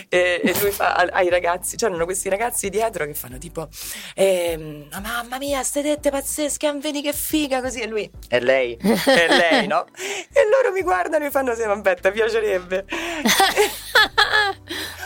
E, 0.09 0.41
e 0.43 0.55
lui 0.61 0.71
fa 0.71 0.95
ai 0.95 1.29
ragazzi, 1.29 1.77
c'erano 1.77 2.05
questi 2.07 2.29
ragazzi 2.31 2.71
dietro 2.71 3.05
che 3.05 3.13
fanno 3.15 3.37
tipo: 3.37 3.69
ehm, 4.15 4.89
Mamma 5.03 5.39
mia, 5.39 5.59
queste 5.59 5.83
tette 5.83 6.11
pazzesche, 6.11 6.67
ah, 6.67 6.73
vedi 6.73 7.03
che 7.03 7.13
figa 7.13 7.61
così. 7.61 7.81
E 7.81 7.87
lui, 7.87 8.11
è 8.29 8.41
lei, 8.41 8.77
è 8.77 9.27
lei, 9.29 9.67
no? 9.67 9.85
E 10.33 10.49
loro 10.49 10.73
mi 10.73 10.83
guardano 10.83 11.27
e 11.27 11.31
fanno: 11.31 11.50
Sì, 11.55 11.65
vabbè, 11.65 11.97
ti 11.97 12.11
piacerebbe. 12.11 12.85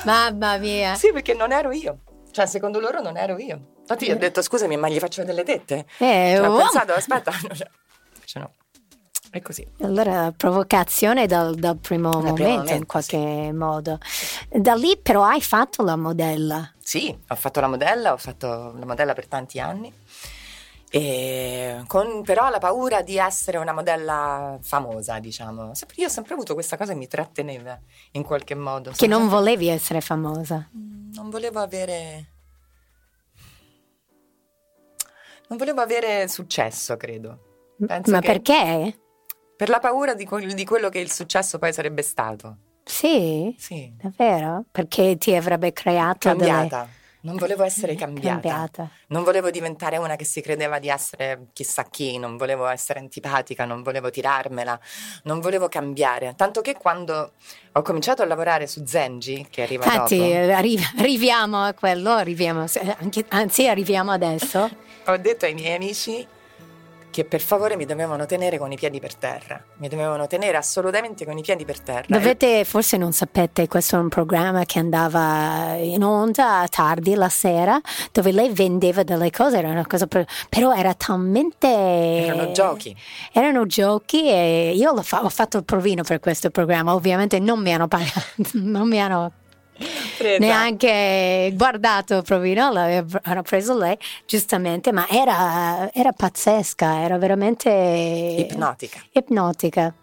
Mamma 0.05 0.59
mia. 0.59 0.95
sì, 0.95 1.13
perché 1.13 1.35
non 1.35 1.53
ero 1.53 1.73
io. 1.73 2.01
Cioè, 2.31 2.47
secondo 2.47 2.81
loro 2.81 3.01
non 3.01 3.17
ero 3.17 3.39
io. 3.39 3.73
Infatti, 3.81 4.07
io 4.07 4.15
ho 4.15 4.19
detto: 4.19 4.43
Scusami, 4.43 4.77
ma 4.77 4.89
gli 4.89 4.99
faccio 4.99 5.25
delle 5.25 5.45
tette? 5.45 5.87
Eh, 5.99 6.35
Cioè, 6.37 6.49
ho 6.49 6.55
oh. 6.55 6.57
pensato, 6.59 6.93
aspetta, 6.93 7.31
no, 7.49 7.55
cioè, 8.25 8.43
no. 8.43 8.51
È 9.31 9.43
così. 9.43 9.67
Allora, 9.81 10.33
provocazione 10.37 11.27
dal, 11.27 11.57
dal 11.57 11.77
primo 11.79 12.11
Dal 12.11 12.23
momento, 12.23 12.63
primo 12.63 12.77
in 12.77 12.87
qualche 12.87 13.53
modo. 13.53 13.99
Da 14.49 14.75
lì 14.75 14.97
però 14.97 15.25
hai 15.25 15.41
fatto 15.41 15.83
la 15.83 15.97
modella. 15.97 16.71
Sì, 16.81 17.17
ho 17.29 17.35
fatto 17.35 17.59
la 17.61 17.67
modella, 17.67 18.13
ho 18.13 18.17
fatto 18.17 18.47
la 18.79 18.87
modella 18.87 19.13
per 19.13 19.27
tanti 19.27 19.59
anni. 19.59 19.93
E 20.97 21.83
con 21.89 22.23
però 22.23 22.49
la 22.51 22.59
paura 22.59 23.03
di 23.03 23.17
essere 23.19 23.59
una 23.59 23.73
modella 23.73 24.57
famosa, 24.63 25.19
diciamo. 25.19 25.73
Io 25.97 26.07
ho 26.07 26.11
sempre 26.11 26.35
avuto 26.35 26.55
questa 26.55 26.77
cosa 26.77 26.93
che 26.93 26.99
mi 26.99 27.09
tratteneva 27.09 27.77
in 28.13 28.23
qualche 28.23 28.55
modo. 28.55 28.93
Che 28.95 29.07
non 29.09 29.29
volevi 29.29 29.69
essere 29.69 30.01
famosa. 30.01 30.69
non 30.73 31.31
volevo 31.31 31.59
avere. 31.61 32.27
Non 35.49 35.59
volevo 35.59 35.81
avere 35.81 36.27
successo, 36.29 36.97
credo. 36.97 37.75
Penso 37.87 38.11
Ma 38.13 38.21
perché? 38.21 38.99
Per 39.57 39.69
la 39.69 39.79
paura 39.79 40.15
di, 40.15 40.25
quel- 40.25 40.55
di 40.55 40.65
quello 40.65 40.89
che 40.89 40.99
il 41.01 41.11
successo 41.11 41.59
poi 41.59 41.73
sarebbe 41.73 42.03
stato. 42.03 42.57
Sì, 42.85 43.55
Sì. 43.59 43.93
davvero? 44.01 44.65
Perché 44.71 45.17
ti 45.17 45.35
avrebbe 45.35 45.73
creato 45.73 46.29
Cambiata. 46.29 46.89
Non 47.25 47.37
volevo 47.37 47.63
essere 47.65 47.95
cambiata. 47.95 48.41
cambiata. 48.49 48.91
Non 49.09 49.25
volevo 49.25 49.51
diventare 49.51 49.97
una 49.97 50.15
che 50.15 50.25
si 50.27 50.43
credeva 50.43 50.79
di 50.79 50.89
essere 50.89 51.47
chissà 51.55 51.85
chi, 51.85 52.19
non 52.19 52.37
volevo 52.37 52.67
essere 52.67 52.99
antipatica, 52.99 53.65
non 53.65 53.83
volevo 53.83 54.11
tirarmela, 54.11 54.79
non 55.23 55.41
volevo 55.41 55.69
cambiare. 55.69 56.35
Tanto 56.37 56.61
che 56.61 56.75
quando 56.75 57.33
ho 57.73 57.83
cominciato 57.83 58.21
a 58.21 58.27
lavorare 58.27 58.67
su 58.67 58.85
Zenji, 58.85 59.47
che 59.51 59.63
arriva 59.63 59.85
Infatti, 59.85 60.19
dopo, 60.19 60.31
eh, 60.31 60.53
arri- 60.53 60.93
arriviamo 60.99 61.63
a 61.65 61.73
quello, 61.73 62.11
arriviamo, 62.11 62.67
anche- 62.99 63.25
anzi 63.29 63.69
arriviamo 63.69 64.11
adesso. 64.13 64.69
ho 65.07 65.17
detto 65.17 65.47
ai 65.47 65.55
miei 65.55 65.75
amici 65.77 66.27
che 67.15 67.25
per 67.25 67.41
favore 67.41 67.77
mi 67.77 67.85
dovevano 67.85 68.27
tenere 68.27 68.59
con 68.59 68.73
i 68.73 68.77
piedi 68.77 68.99
per 68.99 69.15
terra, 69.15 69.63
mi 69.77 69.87
dovevano 69.87 70.27
tenere 70.27 70.57
assolutamente 70.57 71.25
con 71.25 71.39
i 71.39 71.43
piedi 71.43 71.65
per 71.65 71.79
terra. 71.79 72.07
Dovete, 72.09 72.65
forse 72.65 72.97
non 72.97 73.13
sapete, 73.13 73.69
questo 73.69 73.95
è 73.95 74.01
un 74.01 74.09
programma 74.09 74.65
che 74.65 74.81
andava 74.81 75.75
in 75.75 76.03
onda 76.03 76.67
tardi 76.69 77.15
la 77.15 77.29
sera, 77.29 77.81
dove 78.11 78.33
lei 78.33 78.51
vendeva 78.51 79.05
delle 79.05 79.31
cose, 79.31 79.59
era 79.59 79.69
una 79.69 79.87
cosa 79.87 80.09
per, 80.09 80.27
però 80.49 80.75
era 80.75 80.93
talmente... 80.95 81.69
Erano 81.69 82.51
giochi. 82.51 82.97
Erano 83.31 83.65
giochi 83.67 84.29
e 84.29 84.73
io 84.75 85.01
fa, 85.05 85.23
ho 85.23 85.29
fatto 85.29 85.59
il 85.59 85.65
provino 85.65 86.03
per 86.03 86.19
questo 86.19 86.51
programma, 86.51 86.95
ovviamente 86.95 87.39
non 87.39 87.61
mi 87.61 87.73
hanno 87.73 87.87
pagato, 87.87 88.23
non 88.59 88.89
mi 88.89 89.01
hanno 89.01 89.31
Presa. 89.77 90.39
neanche 90.39 91.53
guardato 91.55 92.23
Provino, 92.23 92.71
l'aveva 92.71 93.43
preso 93.43 93.77
lei 93.77 93.99
giustamente, 94.25 94.93
ma 94.93 95.09
era, 95.09 95.91
era 95.93 96.13
pazzesca, 96.13 97.01
era 97.03 97.19
veramente 97.19 97.71
ipnotica. 97.71 99.01
ipnotica. 99.11 99.95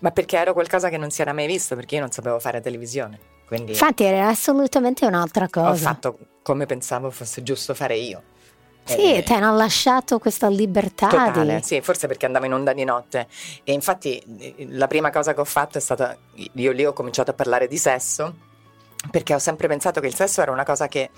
Ma 0.00 0.10
perché 0.10 0.36
era 0.36 0.52
qualcosa 0.52 0.90
che 0.90 0.98
non 0.98 1.10
si 1.10 1.22
era 1.22 1.32
mai 1.32 1.46
visto, 1.46 1.74
perché 1.74 1.94
io 1.94 2.02
non 2.02 2.10
sapevo 2.10 2.38
fare 2.38 2.60
televisione. 2.60 3.18
Quindi 3.46 3.72
Infatti 3.72 4.04
era 4.04 4.28
assolutamente 4.28 5.06
un'altra 5.06 5.48
cosa. 5.48 5.70
Ho 5.70 5.76
fatto 5.76 6.18
come 6.42 6.66
pensavo 6.66 7.10
fosse 7.10 7.42
giusto 7.42 7.74
fare 7.74 7.96
io. 7.96 8.22
Sì, 8.84 9.14
eh, 9.14 9.22
ti 9.22 9.32
hanno 9.32 9.54
lasciato 9.56 10.18
questa 10.18 10.48
libertà. 10.48 11.08
Totale, 11.08 11.56
di... 11.56 11.62
sì, 11.62 11.80
forse 11.80 12.06
perché 12.06 12.26
andavo 12.26 12.44
in 12.44 12.52
onda 12.52 12.72
di 12.72 12.84
notte. 12.84 13.26
E 13.64 13.72
infatti 13.72 14.22
la 14.70 14.86
prima 14.86 15.10
cosa 15.10 15.34
che 15.34 15.40
ho 15.40 15.44
fatto 15.44 15.78
è 15.78 15.80
stata, 15.80 16.16
io 16.34 16.72
lì 16.72 16.84
ho 16.84 16.92
cominciato 16.92 17.30
a 17.30 17.34
parlare 17.34 17.66
di 17.66 17.78
sesso 17.78 18.34
perché 19.10 19.34
ho 19.34 19.38
sempre 19.38 19.68
pensato 19.68 20.00
che 20.00 20.06
il 20.06 20.14
sesso 20.14 20.40
era 20.40 20.50
una 20.50 20.64
cosa 20.64 20.88
che 20.88 21.10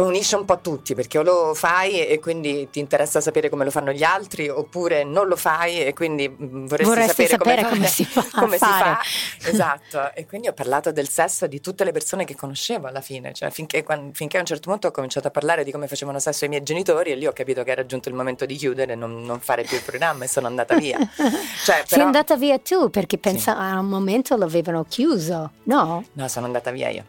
unisce 0.00 0.36
un 0.36 0.46
po' 0.46 0.60
tutti 0.60 0.94
perché 0.94 1.18
o 1.18 1.22
lo 1.22 1.54
fai 1.54 2.06
e 2.06 2.18
quindi 2.18 2.68
ti 2.70 2.78
interessa 2.78 3.20
sapere 3.20 3.50
come 3.50 3.64
lo 3.64 3.70
fanno 3.70 3.92
gli 3.92 4.02
altri 4.02 4.48
oppure 4.48 5.04
non 5.04 5.26
lo 5.26 5.36
fai 5.36 5.84
e 5.84 5.92
quindi 5.92 6.28
mm, 6.28 6.66
vorresti, 6.66 6.84
vorresti 6.84 7.26
sapere, 7.26 7.62
sapere, 7.62 7.68
come, 7.68 7.86
si 7.86 8.04
fa. 8.04 8.26
Come 8.32 8.56
si 8.56 8.64
fa. 8.64 9.00
Esatto, 9.52 10.12
e 10.14 10.24
quindi 10.24 10.48
ho 10.48 10.52
parlato 10.52 10.92
del 10.92 11.08
sesso 11.08 11.46
di 11.46 11.60
tutte 11.60 11.84
le 11.84 11.92
persone 11.92 12.24
che 12.24 12.34
conoscevo 12.34 12.86
alla 12.86 13.00
fine, 13.00 13.32
cioè 13.34 13.50
finché, 13.50 13.82
quando, 13.82 14.12
finché, 14.14 14.36
a 14.38 14.40
un 14.40 14.46
certo 14.46 14.70
punto 14.70 14.86
ho 14.86 14.90
cominciato 14.90 15.28
a 15.28 15.30
parlare 15.30 15.64
di 15.64 15.72
come 15.72 15.88
facevano 15.88 16.18
sesso 16.20 16.44
i 16.44 16.48
miei 16.48 16.62
genitori 16.62 17.10
e 17.10 17.16
lì 17.16 17.26
ho 17.26 17.32
capito 17.32 17.62
che 17.62 17.70
era 17.70 17.84
giunto 17.84 18.08
il 18.08 18.14
momento 18.14 18.46
di 18.46 18.54
chiudere 18.56 18.92
e 18.92 18.96
non, 18.96 19.22
non 19.24 19.40
fare 19.40 19.64
più 19.64 19.76
il 19.76 19.82
programma 19.82 20.24
e 20.24 20.28
sono 20.28 20.46
andata 20.46 20.76
via. 20.76 20.98
Cioè, 21.64 21.76
però... 21.76 21.86
Sei 21.86 22.00
andata 22.00 22.36
via 22.36 22.58
tu 22.58 22.90
perché 22.90 23.18
pensavo 23.18 23.60
sì. 23.60 23.66
a 23.66 23.78
un 23.78 23.86
momento 23.86 24.36
l'avevano 24.36 24.84
chiuso, 24.84 25.52
no? 25.64 26.04
No, 26.12 26.28
sono 26.28 26.46
andata 26.46 26.70
via 26.70 26.88
io. 26.88 27.04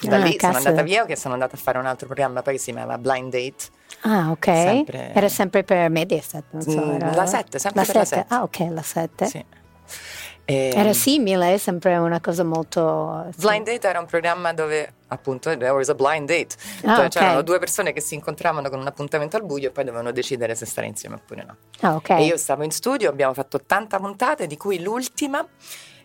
Da 0.00 0.16
ah, 0.16 0.18
lì 0.18 0.36
cazzo. 0.36 0.58
sono 0.58 0.68
andata 0.68 0.82
via 0.82 1.04
che 1.06 1.16
sono 1.16 1.34
andata 1.34 1.56
a 1.56 1.58
fare 1.58 1.78
un 1.78 1.86
altro 1.86 2.06
programma 2.06 2.42
poi 2.42 2.54
che 2.54 2.58
si 2.58 2.72
chiamava 2.72 2.98
Blind 2.98 3.32
Date. 3.32 3.64
Ah, 4.02 4.30
ok. 4.30 4.44
Sempre... 4.44 5.12
Era 5.14 5.28
sempre 5.28 5.64
per 5.64 5.88
Mediaset, 5.88 6.44
non 6.50 6.62
so. 6.62 6.84
Mm, 6.84 6.90
era... 6.94 7.14
La 7.14 7.26
7, 7.26 7.58
sempre 7.58 7.86
la 7.86 7.92
per 7.92 8.06
7. 8.06 8.16
la 8.16 8.22
7. 8.22 8.34
Ah, 8.34 8.42
ok, 8.42 8.58
la 8.70 8.82
7. 8.82 9.26
Sì. 9.26 9.44
E... 10.46 10.72
Era 10.74 10.92
simile, 10.92 11.56
sempre 11.58 11.96
una 11.96 12.20
cosa 12.20 12.44
molto... 12.44 13.30
Blind 13.36 13.64
Date 13.64 13.88
era 13.88 13.98
un 13.98 14.06
programma 14.06 14.52
dove 14.52 14.92
appunto 15.14 15.56
there 15.56 15.70
was 15.70 15.88
a 15.88 15.94
blind 15.94 16.28
date, 16.28 16.56
ah, 16.84 16.96
cioè 16.96 17.06
okay. 17.06 17.08
c'erano 17.08 17.42
due 17.42 17.58
persone 17.58 17.92
che 17.92 18.00
si 18.00 18.14
incontravano 18.14 18.68
con 18.68 18.80
un 18.80 18.86
appuntamento 18.86 19.36
al 19.36 19.44
buio 19.44 19.68
e 19.68 19.70
poi 19.70 19.84
dovevano 19.84 20.10
decidere 20.10 20.54
se 20.54 20.66
stare 20.66 20.86
insieme 20.86 21.14
oppure 21.14 21.44
no. 21.44 21.56
Ah, 21.80 21.94
okay. 21.94 22.22
E 22.22 22.26
io 22.26 22.36
stavo 22.36 22.62
in 22.62 22.72
studio, 22.72 23.08
abbiamo 23.08 23.32
fatto 23.32 23.56
80 23.56 23.98
puntate, 23.98 24.46
di 24.46 24.56
cui 24.56 24.82
l'ultima 24.82 25.46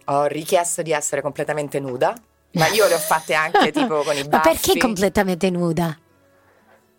ho 0.06 0.26
richiesto 0.26 0.82
di 0.82 0.92
essere 0.92 1.22
completamente 1.22 1.80
nuda 1.80 2.16
ma 2.54 2.68
io 2.68 2.88
le 2.88 2.96
ho 2.96 3.00
fatte 3.00 3.34
anche 3.34 3.72
tipo 3.72 4.02
con 4.02 4.16
i 4.16 4.24
baffi. 4.24 4.30
Ma 4.30 4.40
perché 4.40 4.78
completamente 4.78 5.50
nuda? 5.50 5.98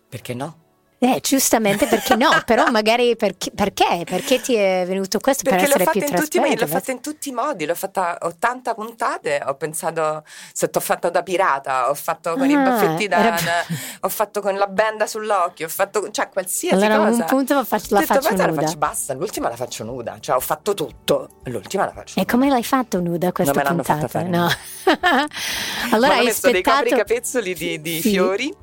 Perché 0.09 0.33
no? 0.33 0.57
Eh, 1.03 1.19
giustamente 1.19 1.87
perché 1.87 2.15
no, 2.15 2.29
però 2.45 2.69
magari 2.69 3.15
perché, 3.15 3.49
perché? 3.49 4.03
Perché 4.05 4.39
ti 4.39 4.53
è 4.53 4.83
venuto 4.85 5.19
questo 5.19 5.41
perché 5.41 5.65
per 5.65 5.81
essere 5.81 5.85
più 5.89 6.05
trasparente? 6.05 6.59
L'ho 6.59 6.67
fatta 6.67 6.91
in 6.91 7.01
tutti 7.01 7.29
i 7.29 7.31
modi, 7.31 7.65
l'ho 7.65 7.73
fatta 7.73 8.19
80 8.21 8.75
puntate, 8.75 9.41
ho 9.43 9.55
pensato, 9.55 10.23
se 10.53 10.69
t'ho 10.69 10.79
fatto 10.79 11.09
da 11.09 11.23
pirata, 11.23 11.89
ho 11.89 11.95
fatto 11.95 12.33
con 12.33 12.43
ah, 12.43 12.51
i 12.51 12.53
baffetti 12.53 13.07
da, 13.07 13.17
era... 13.17 13.65
ho 14.01 14.09
fatto 14.09 14.41
con 14.41 14.55
la 14.55 14.67
benda 14.67 15.07
sull'occhio, 15.07 15.65
ho 15.65 15.69
fatto, 15.69 16.11
cioè 16.11 16.29
qualsiasi 16.29 16.75
allora, 16.75 16.97
cosa. 16.97 17.07
Allora 17.07 17.23
un 17.23 17.25
punto 17.25 17.53
la 17.55 17.63
faccio, 17.63 17.95
la 17.95 18.01
faccio 18.01 18.29
nuda. 18.29 18.45
La 18.45 18.53
faccio, 18.53 18.77
basta, 18.77 19.13
l'ultima 19.15 19.49
la 19.49 19.55
faccio 19.55 19.83
nuda, 19.83 20.17
cioè 20.19 20.35
ho 20.35 20.39
fatto 20.39 20.75
tutto, 20.75 21.29
l'ultima 21.45 21.85
la 21.85 21.93
faccio 21.93 22.19
E 22.19 22.21
nuda. 22.21 22.31
come 22.31 22.49
l'hai 22.49 22.63
fatto 22.63 22.99
nuda 22.99 23.31
questa 23.31 23.63
non 23.63 23.77
puntata? 23.77 24.21
Me 24.21 24.29
no. 24.29 24.49
fatta 24.49 24.97
fare. 24.99 25.27
allora 25.93 26.13
hai 26.13 26.25
messo 26.25 26.45
aspettato... 26.45 26.83
dei 26.83 26.91
capezzoli 26.91 27.55
di, 27.55 27.81
di 27.81 28.01
sì. 28.01 28.09
fiori 28.11 28.55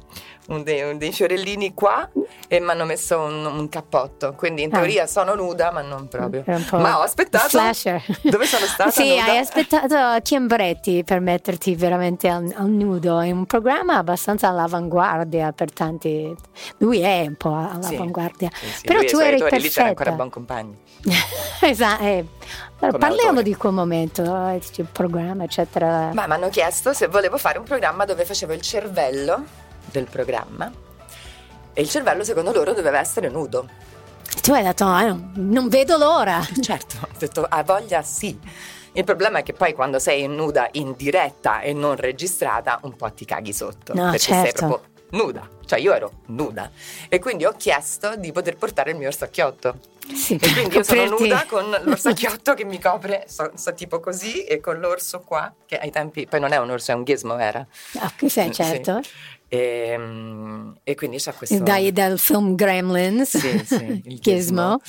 dei, 0.62 0.96
dei, 0.96 1.12
fiorellini 1.12 1.74
qua 1.74 2.08
e 2.48 2.58
mi 2.58 2.70
hanno 2.70 2.86
messo 2.86 3.18
un, 3.18 3.44
un, 3.44 3.68
cappotto. 3.68 4.32
Quindi 4.34 4.62
in 4.62 4.72
ah. 4.72 4.78
teoria 4.78 5.02
ah. 5.02 5.06
sono 5.06 5.34
nuda, 5.34 5.70
ma 5.72 5.82
non 5.82 6.08
proprio. 6.08 6.42
Ma 6.70 6.98
ho 6.98 7.02
aspettato. 7.02 7.48
Slasher. 7.48 8.02
Dove 8.22 8.46
sono 8.46 8.64
stata? 8.66 8.90
sì, 8.90 9.10
nuda? 9.10 9.24
hai 9.24 9.38
aspettato 9.38 10.20
Chiambretti 10.22 11.04
per 11.04 11.20
metterti 11.20 11.74
veramente 11.74 12.28
al, 12.28 12.50
al, 12.56 12.68
nudo. 12.70 13.20
È 13.20 13.30
un 13.30 13.44
programma 13.44 13.96
abbastanza 13.96 14.48
all'avanguardia 14.48 15.52
per 15.52 15.70
tanti. 15.70 16.34
Lui 16.78 17.00
è 17.00 17.26
un 17.26 17.36
po' 17.36 17.54
all'avanguardia. 17.54 18.48
Sì, 18.54 18.66
sì, 18.68 18.86
Però 18.86 19.00
tu 19.04 19.18
eri 19.18 19.36
perfetta. 19.38 19.56
Lì 19.56 19.68
c'era 19.68 19.88
ancora 19.88 20.12
buon 20.12 20.30
compagno. 20.30 20.76
esatto. 21.60 22.02
Eh. 22.02 22.24
Allora, 22.80 22.98
parliamo 22.98 23.28
autore. 23.28 23.42
di 23.42 23.54
quel 23.54 23.72
momento, 23.72 24.22
eh, 24.22 24.60
il 24.76 24.86
programma, 24.90 25.44
eccetera. 25.44 26.10
Ma 26.14 26.26
mi 26.26 26.32
hanno 26.32 26.48
chiesto 26.48 26.94
se 26.94 27.06
volevo 27.08 27.36
fare 27.36 27.58
un 27.58 27.64
programma 27.64 28.04
dove 28.04 28.24
facevo 28.24 28.52
il 28.54 28.60
cervello 28.62 29.66
del 29.90 30.06
programma 30.08 30.70
e 31.78 31.82
il 31.82 31.88
cervello 31.88 32.24
secondo 32.24 32.50
loro 32.50 32.72
doveva 32.72 32.98
essere 32.98 33.28
nudo. 33.28 33.68
Tu 34.42 34.52
hai 34.52 34.64
detto, 34.64 34.84
ah, 34.84 35.16
non 35.34 35.68
vedo 35.68 35.96
l'ora. 35.96 36.44
Certo, 36.60 36.96
ho 37.00 37.16
detto, 37.16 37.46
a 37.48 37.62
voglia 37.62 38.02
sì. 38.02 38.36
Il 38.94 39.04
problema 39.04 39.38
è 39.38 39.42
che 39.44 39.52
poi 39.52 39.74
quando 39.74 40.00
sei 40.00 40.26
nuda 40.26 40.68
in 40.72 40.94
diretta 40.96 41.60
e 41.60 41.72
non 41.72 41.94
registrata, 41.94 42.80
un 42.82 42.96
po' 42.96 43.12
ti 43.12 43.24
caghi 43.24 43.52
sotto. 43.52 43.94
No, 43.94 44.10
perché 44.10 44.18
certo. 44.18 44.42
sei 44.42 44.52
proprio 44.54 44.80
nuda. 45.10 45.48
Cioè 45.64 45.78
io 45.78 45.94
ero 45.94 46.22
nuda. 46.26 46.68
E 47.08 47.20
quindi 47.20 47.44
ho 47.44 47.52
chiesto 47.52 48.16
di 48.16 48.32
poter 48.32 48.56
portare 48.56 48.90
il 48.90 48.96
mio 48.96 49.06
orsacchiotto. 49.06 49.78
Sì, 50.12 50.34
e 50.40 50.52
quindi 50.52 50.74
io 50.74 50.82
sono 50.82 51.04
nuda 51.04 51.44
con 51.46 51.70
l'orsacchiotto 51.84 52.54
che 52.54 52.64
mi 52.64 52.80
copre, 52.80 53.26
so, 53.28 53.52
so, 53.54 53.72
tipo 53.74 54.00
così, 54.00 54.42
e 54.44 54.58
con 54.58 54.80
l'orso 54.80 55.20
qua, 55.20 55.54
che 55.64 55.78
ai 55.78 55.90
tempi, 55.90 56.26
poi 56.26 56.40
non 56.40 56.52
è 56.52 56.56
un 56.56 56.70
orso, 56.70 56.90
è 56.90 56.94
un 56.94 57.04
ghismo, 57.04 57.38
era. 57.38 57.64
Ah, 57.98 58.12
sì, 58.16 58.50
certo. 58.52 59.00
Sì. 59.02 59.10
E, 59.48 59.58
ehm, 59.58 60.78
e, 60.84 60.94
quindi 60.94 61.16
c'è 61.16 61.32
questo... 61.34 61.58
Dai 61.60 61.92
dal 61.92 62.18
film 62.18 62.54
Gremlins, 62.54 63.36
sì, 63.36 63.64
sì, 63.64 64.02
il 64.06 64.18
Gizmo. 64.20 64.80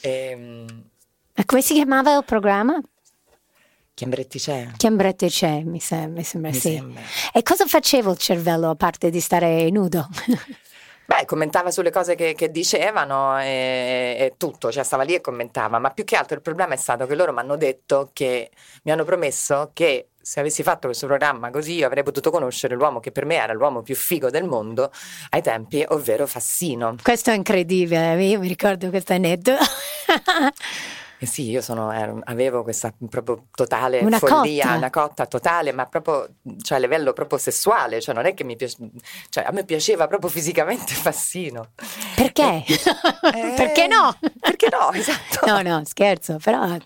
E, 0.00 0.10
ehm, 0.10 0.84
e 1.34 1.44
come 1.44 1.62
si 1.62 1.74
chiamava 1.74 2.16
il 2.16 2.24
programma? 2.24 2.80
Chiambretti 3.94 4.38
c'è. 4.38 4.68
Chiambretti 4.76 5.28
c'è, 5.28 5.62
mi 5.62 5.80
sembra, 5.80 6.18
mi 6.18 6.24
sembra 6.24 6.50
mi 6.50 6.56
sì. 6.56 6.74
Sembra. 6.74 7.02
E 7.32 7.42
cosa 7.42 7.66
faceva 7.66 8.10
il 8.10 8.16
cervello 8.16 8.70
a 8.70 8.74
parte 8.76 9.10
di 9.10 9.20
stare 9.20 9.68
nudo? 9.70 10.08
Beh, 11.08 11.24
commentava 11.24 11.70
sulle 11.70 11.90
cose 11.90 12.14
che, 12.14 12.34
che 12.34 12.50
dicevano 12.50 13.40
e, 13.40 14.16
e, 14.18 14.34
tutto, 14.36 14.70
cioè 14.70 14.84
stava 14.84 15.04
lì 15.04 15.14
e 15.14 15.20
commentava, 15.22 15.78
ma 15.78 15.90
più 15.90 16.04
che 16.04 16.16
altro 16.16 16.36
il 16.36 16.42
problema 16.42 16.74
è 16.74 16.76
stato 16.76 17.06
che 17.06 17.14
loro 17.14 17.32
mi 17.32 17.38
hanno 17.38 17.56
detto 17.56 18.10
che 18.12 18.50
mi 18.82 18.92
hanno 18.92 19.04
promesso 19.04 19.70
che 19.72 20.10
se 20.28 20.40
avessi 20.40 20.62
fatto 20.62 20.88
questo 20.88 21.06
programma 21.06 21.48
così 21.48 21.76
io 21.76 21.86
avrei 21.86 22.02
potuto 22.02 22.30
conoscere 22.30 22.74
l'uomo 22.74 23.00
che 23.00 23.12
per 23.12 23.24
me 23.24 23.36
era 23.36 23.54
l'uomo 23.54 23.80
più 23.80 23.94
figo 23.94 24.28
del 24.28 24.44
mondo 24.44 24.90
ai 25.30 25.40
tempi, 25.40 25.82
ovvero 25.88 26.26
Fassino. 26.26 26.96
Questo 27.02 27.30
è 27.30 27.34
incredibile, 27.34 28.22
io 28.22 28.38
mi 28.38 28.46
ricordo 28.46 28.90
questo 28.90 29.14
aneddoto. 29.14 29.64
Eh 31.20 31.26
sì, 31.26 31.50
io 31.50 31.60
sono, 31.60 31.90
ero, 31.90 32.20
avevo 32.24 32.62
questa 32.62 32.92
proprio 33.10 33.46
totale 33.50 33.98
una 34.00 34.18
follia, 34.18 34.64
cotta. 34.64 34.76
una 34.76 34.90
cotta 34.90 35.26
totale, 35.26 35.72
ma 35.72 35.86
proprio 35.86 36.28
cioè, 36.62 36.78
a 36.78 36.80
livello 36.80 37.12
proprio 37.12 37.38
sessuale, 37.38 38.00
cioè 38.00 38.14
non 38.14 38.24
è 38.24 38.34
che 38.34 38.44
mi 38.44 38.54
piace, 38.54 38.76
cioè 39.28 39.44
a 39.44 39.50
me 39.50 39.64
piaceva 39.64 40.06
proprio 40.06 40.30
fisicamente 40.30 40.94
Fassino. 40.94 41.70
Perché? 42.14 42.62
Eh, 42.64 43.52
perché 43.56 43.88
no? 43.88 44.16
Perché 44.40 44.68
no, 44.70 44.92
esatto. 44.94 45.44
No, 45.46 45.60
no, 45.62 45.82
scherzo, 45.84 46.38
però 46.42 46.76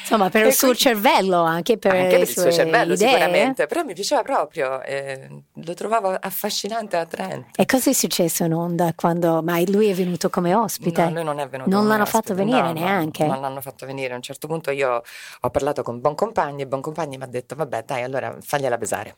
insomma 0.00 0.30
per 0.30 0.44
e 0.44 0.48
il 0.48 0.54
suo 0.54 0.74
cervello, 0.74 1.42
anche 1.42 1.76
per, 1.76 1.92
anche 1.92 2.08
per 2.10 2.20
il 2.20 2.28
suo 2.28 2.52
cervello 2.52 2.94
idee. 2.94 3.08
sicuramente, 3.08 3.66
però 3.66 3.82
mi 3.82 3.94
piaceva 3.94 4.22
proprio, 4.22 4.82
eh, 4.82 5.28
lo 5.52 5.74
trovavo 5.74 6.16
affascinante 6.18 6.96
e 6.96 7.00
attraente. 7.00 7.60
E 7.60 7.66
cosa 7.66 7.90
è 7.90 7.92
successo 7.92 8.44
in 8.44 8.54
onda 8.54 8.92
quando, 8.94 9.42
ma 9.42 9.60
lui 9.66 9.88
è 9.88 9.94
venuto 9.94 10.30
come 10.30 10.54
ospite? 10.54 11.04
No, 11.04 11.10
lui 11.10 11.24
non 11.24 11.40
è 11.40 11.48
venuto 11.48 11.70
Non 11.70 11.88
l'hanno 11.88 12.02
ospite. 12.02 12.22
fatto 12.22 12.34
venire 12.34 12.62
no, 12.62 12.72
neanche? 12.72 13.24
No, 13.24 13.32
non 13.32 13.40
l'hanno 13.42 13.60
fatto 13.60 13.79
venire. 13.86 14.12
A 14.12 14.16
un 14.16 14.22
certo 14.22 14.46
punto 14.46 14.70
io 14.70 15.02
ho 15.40 15.50
parlato 15.50 15.82
con 15.82 16.00
Boncompagni 16.00 16.62
e 16.62 16.66
Boncompagni 16.66 17.16
mi 17.16 17.24
ha 17.24 17.26
detto 17.26 17.54
vabbè 17.54 17.84
dai 17.84 18.02
allora 18.02 18.36
fagliela 18.40 18.78
pesare. 18.78 19.16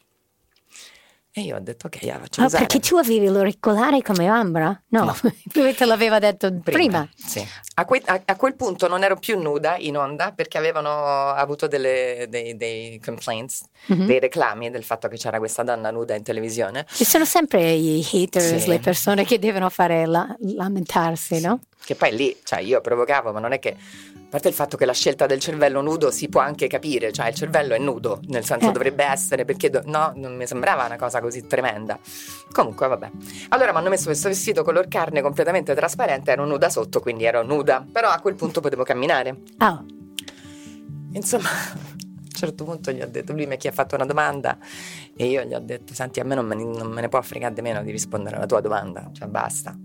E 1.35 1.40
io 1.40 1.57
ho 1.57 1.61
detto 1.61 1.87
ok, 1.87 2.02
la 2.02 2.19
faccio 2.19 2.40
oh, 2.40 2.45
pesare. 2.45 2.66
Perché 2.66 2.87
tu 2.87 2.97
avevi 2.97 3.26
l'auricolare 3.26 4.02
come 4.02 4.26
Ambra? 4.26 4.83
No, 4.88 5.04
no. 5.04 5.16
lui 5.54 5.75
te 5.75 5.87
l'aveva 5.87 6.19
detto 6.19 6.49
prima. 6.61 7.07
prima. 7.07 7.09
Sì. 7.16 7.47
A, 7.75 7.85
que- 7.85 8.02
a- 8.05 8.21
a 8.25 8.37
quel 8.37 8.55
punto 8.55 8.87
non 8.88 9.02
ero 9.02 9.17
più 9.17 9.38
nuda 9.41 9.76
in 9.79 9.97
onda 9.97 10.33
perché 10.33 10.59
avevano 10.59 11.29
avuto 11.31 11.67
delle- 11.67 12.26
dei, 12.29 12.57
dei 12.57 13.00
complaints, 13.05 13.62
Mhm. 13.87 14.07
dei 14.07 14.21
reclami 14.21 14.71
del 14.71 14.85
fatto 14.85 15.09
che 15.09 15.17
c'era 15.17 15.38
questa 15.38 15.62
donna 15.62 15.91
nuda 15.91 16.14
in 16.14 16.23
televisione. 16.23 16.87
Ci 16.91 17.05
sono 17.05 17.25
sempre 17.25 17.71
i 17.73 18.07
haters, 18.12 18.57
Sì. 18.57 18.69
le 18.69 18.79
persone 18.79 19.25
che 19.25 19.38
devono 19.38 19.69
fare 19.71 20.07
la- 20.07 20.35
lamentarsi, 20.41 21.41
no? 21.41 21.61
Che 21.85 21.95
poi 21.97 22.14
lì, 22.14 22.37
cioè 22.45 22.61
io 22.61 22.81
provocavo, 22.81 23.33
ma 23.33 23.41
non 23.41 23.52
è 23.52 23.59
che... 23.59 23.76
A 24.33 24.37
parte 24.37 24.49
il 24.49 24.55
fatto 24.55 24.79
che 24.79 24.87
la 24.87 24.95
scelta 24.95 25.26
del 25.26 25.41
cervello 25.41 25.83
nudo 25.83 26.11
si 26.11 26.26
può 26.31 26.41
anche 26.41 26.67
capire, 26.67 27.12
cioè 27.12 27.29
il 27.29 27.35
cervello 27.35 27.75
è 27.75 27.79
nudo, 27.79 28.19
nel 28.29 28.47
senso 28.47 28.71
Eh. 28.71 28.73
dovrebbe 28.73 29.05
essere, 29.05 29.45
perché 29.45 29.69
do- 29.69 29.83
no, 29.85 30.11
non 30.17 30.35
mi 30.37 30.47
sembrava 30.47 30.87
una 30.87 30.97
cosa 30.97 31.21
così 31.21 31.47
tremenda. 31.47 31.99
Comunque, 32.50 32.88
vabbè. 32.88 33.11
Allora 33.50 33.73
mi 33.73 33.79
hanno 33.79 33.91
messo 33.91 34.05
questo 34.07 34.29
vestito 34.29 34.64
color 34.64 34.88
carne 34.88 35.21
completamente 35.21 35.75
trasparente, 35.75 36.31
ero 36.31 36.47
nuda 36.47 36.71
sotto, 36.71 37.00
quindi 37.00 37.25
ero 37.26 37.43
nuda, 37.43 37.72
però 37.81 38.11
a 38.11 38.21
quel 38.21 38.35
punto 38.35 38.61
potevo 38.61 38.83
camminare. 38.85 39.41
Ah, 39.59 39.83
Insomma, 41.14 41.49
a 41.50 41.73
un 41.75 42.31
certo 42.31 42.64
punto 42.64 42.91
gli 42.91 43.02
ho 43.02 43.07
detto, 43.09 43.33
lui 43.33 43.47
mi 43.47 43.57
ha 43.62 43.73
fatto 43.73 43.95
una 43.97 44.07
domanda 44.07 44.57
e 45.14 45.26
io 45.26 45.43
gli 45.45 45.52
ho 45.55 45.61
detto, 45.61 45.93
senti, 45.95 46.21
a 46.21 46.25
me 46.25 46.35
non 46.35 46.47
me, 46.47 46.55
ne- 46.55 46.64
non 46.64 46.91
me 46.91 47.02
ne 47.02 47.09
può 47.09 47.21
fregare 47.21 47.52
di 47.55 47.61
meno 47.61 47.83
di 47.83 47.91
rispondere 47.91 48.37
alla 48.37 48.47
tua 48.47 48.61
domanda, 48.61 49.11
cioè 49.12 49.29
basta. 49.29 49.76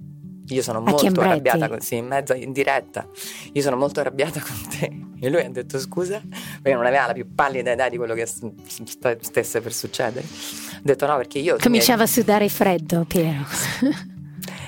Io 0.49 0.61
sono 0.61 0.79
molto 0.79 0.99
Chiambretti? 1.01 1.27
arrabbiata 1.29 1.67
con 1.67 1.81
sì, 1.81 1.95
in 1.97 2.07
mezzo 2.07 2.33
in 2.33 2.53
diretta. 2.53 3.05
Io 3.51 3.61
sono 3.61 3.75
molto 3.75 3.99
arrabbiata 3.99 4.39
con 4.39 4.55
te. 4.69 4.89
E 5.19 5.29
lui 5.29 5.41
ha 5.43 5.49
detto 5.49 5.77
scusa, 5.77 6.21
perché 6.61 6.73
non 6.73 6.85
aveva 6.85 7.07
la 7.07 7.11
più 7.11 7.33
pallida 7.35 7.73
idea 7.73 7.89
di 7.89 7.97
quello 7.97 8.13
che 8.13 8.25
stesse 8.25 9.59
per 9.59 9.73
succedere. 9.73 10.25
Ha 10.25 10.79
detto 10.81 11.05
no, 11.05 11.17
perché 11.17 11.39
io 11.39 11.57
cominciava 11.59 12.03
a 12.03 12.07
sudare 12.07 12.47
freddo, 12.47 13.03
Piero. 13.05 13.43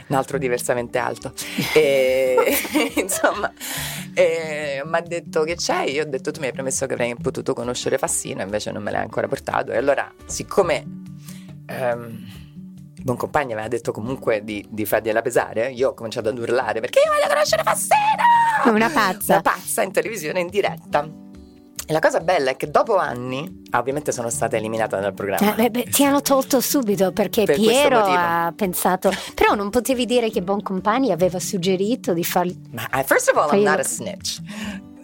Un 0.09 0.15
altro 0.15 0.37
diversamente 0.37 0.97
alto. 0.97 1.33
E, 1.73 2.35
insomma, 2.97 3.51
mi 4.15 4.97
ha 4.97 5.01
detto 5.01 5.43
che 5.43 5.55
c'è. 5.55 5.83
Io 5.83 6.03
ho 6.03 6.07
detto: 6.07 6.31
Tu 6.31 6.39
mi 6.39 6.47
hai 6.47 6.51
promesso 6.51 6.85
che 6.85 6.93
avrei 6.93 7.15
potuto 7.15 7.53
conoscere 7.53 7.97
Fassino, 7.97 8.41
invece 8.41 8.71
non 8.71 8.83
me 8.83 8.91
l'hai 8.91 9.01
ancora 9.01 9.27
portato. 9.27 9.71
E 9.71 9.77
allora, 9.77 10.11
siccome. 10.25 10.85
ehm, 11.67 12.27
Buon 13.01 13.15
compagno 13.15 13.53
aveva 13.53 13.69
detto 13.69 13.93
comunque 13.93 14.43
di, 14.43 14.65
di 14.69 14.85
fargliela 14.85 15.21
pesare, 15.21 15.71
io 15.71 15.89
ho 15.89 15.93
cominciato 15.93 16.27
ad 16.27 16.37
urlare 16.37 16.81
perché 16.81 16.99
io 16.99 17.09
voglio 17.13 17.33
conoscere 17.33 17.63
Fassino! 17.63 18.75
Una 18.75 18.89
pazza. 18.89 19.33
Una 19.35 19.41
pazza 19.41 19.81
in 19.83 19.91
televisione 19.93 20.41
in 20.41 20.47
diretta. 20.47 21.09
E 21.89 21.91
la 21.91 21.99
cosa 21.99 22.19
bella 22.19 22.51
è 22.51 22.55
che 22.55 22.69
dopo 22.69 22.97
anni, 22.97 23.63
ah, 23.71 23.79
ovviamente 23.79 24.11
sono 24.11 24.29
stata 24.29 24.55
eliminata 24.55 24.99
dal 24.99 25.15
programma. 25.15 25.55
Eh, 25.55 25.55
beh, 25.55 25.69
beh, 25.71 25.89
ti 25.89 26.05
hanno 26.05 26.21
tolto 26.21 26.61
subito 26.61 27.11
perché 27.11 27.45
Per 27.45 27.55
Piero 27.55 28.03
ha 28.05 28.53
pensato. 28.55 29.11
Però 29.33 29.55
non 29.55 29.71
potevi 29.71 30.05
dire 30.05 30.29
che 30.29 30.43
Boncompagni 30.43 31.11
aveva 31.11 31.39
suggerito 31.39 32.13
di 32.13 32.23
fargli. 32.23 32.55
Ma 32.73 32.87
eh, 32.89 33.03
first 33.03 33.31
of 33.33 33.37
all, 33.37 33.51
I'm 33.57 33.63
not 33.63 33.79
a 33.79 33.83
snitch. 33.83 34.39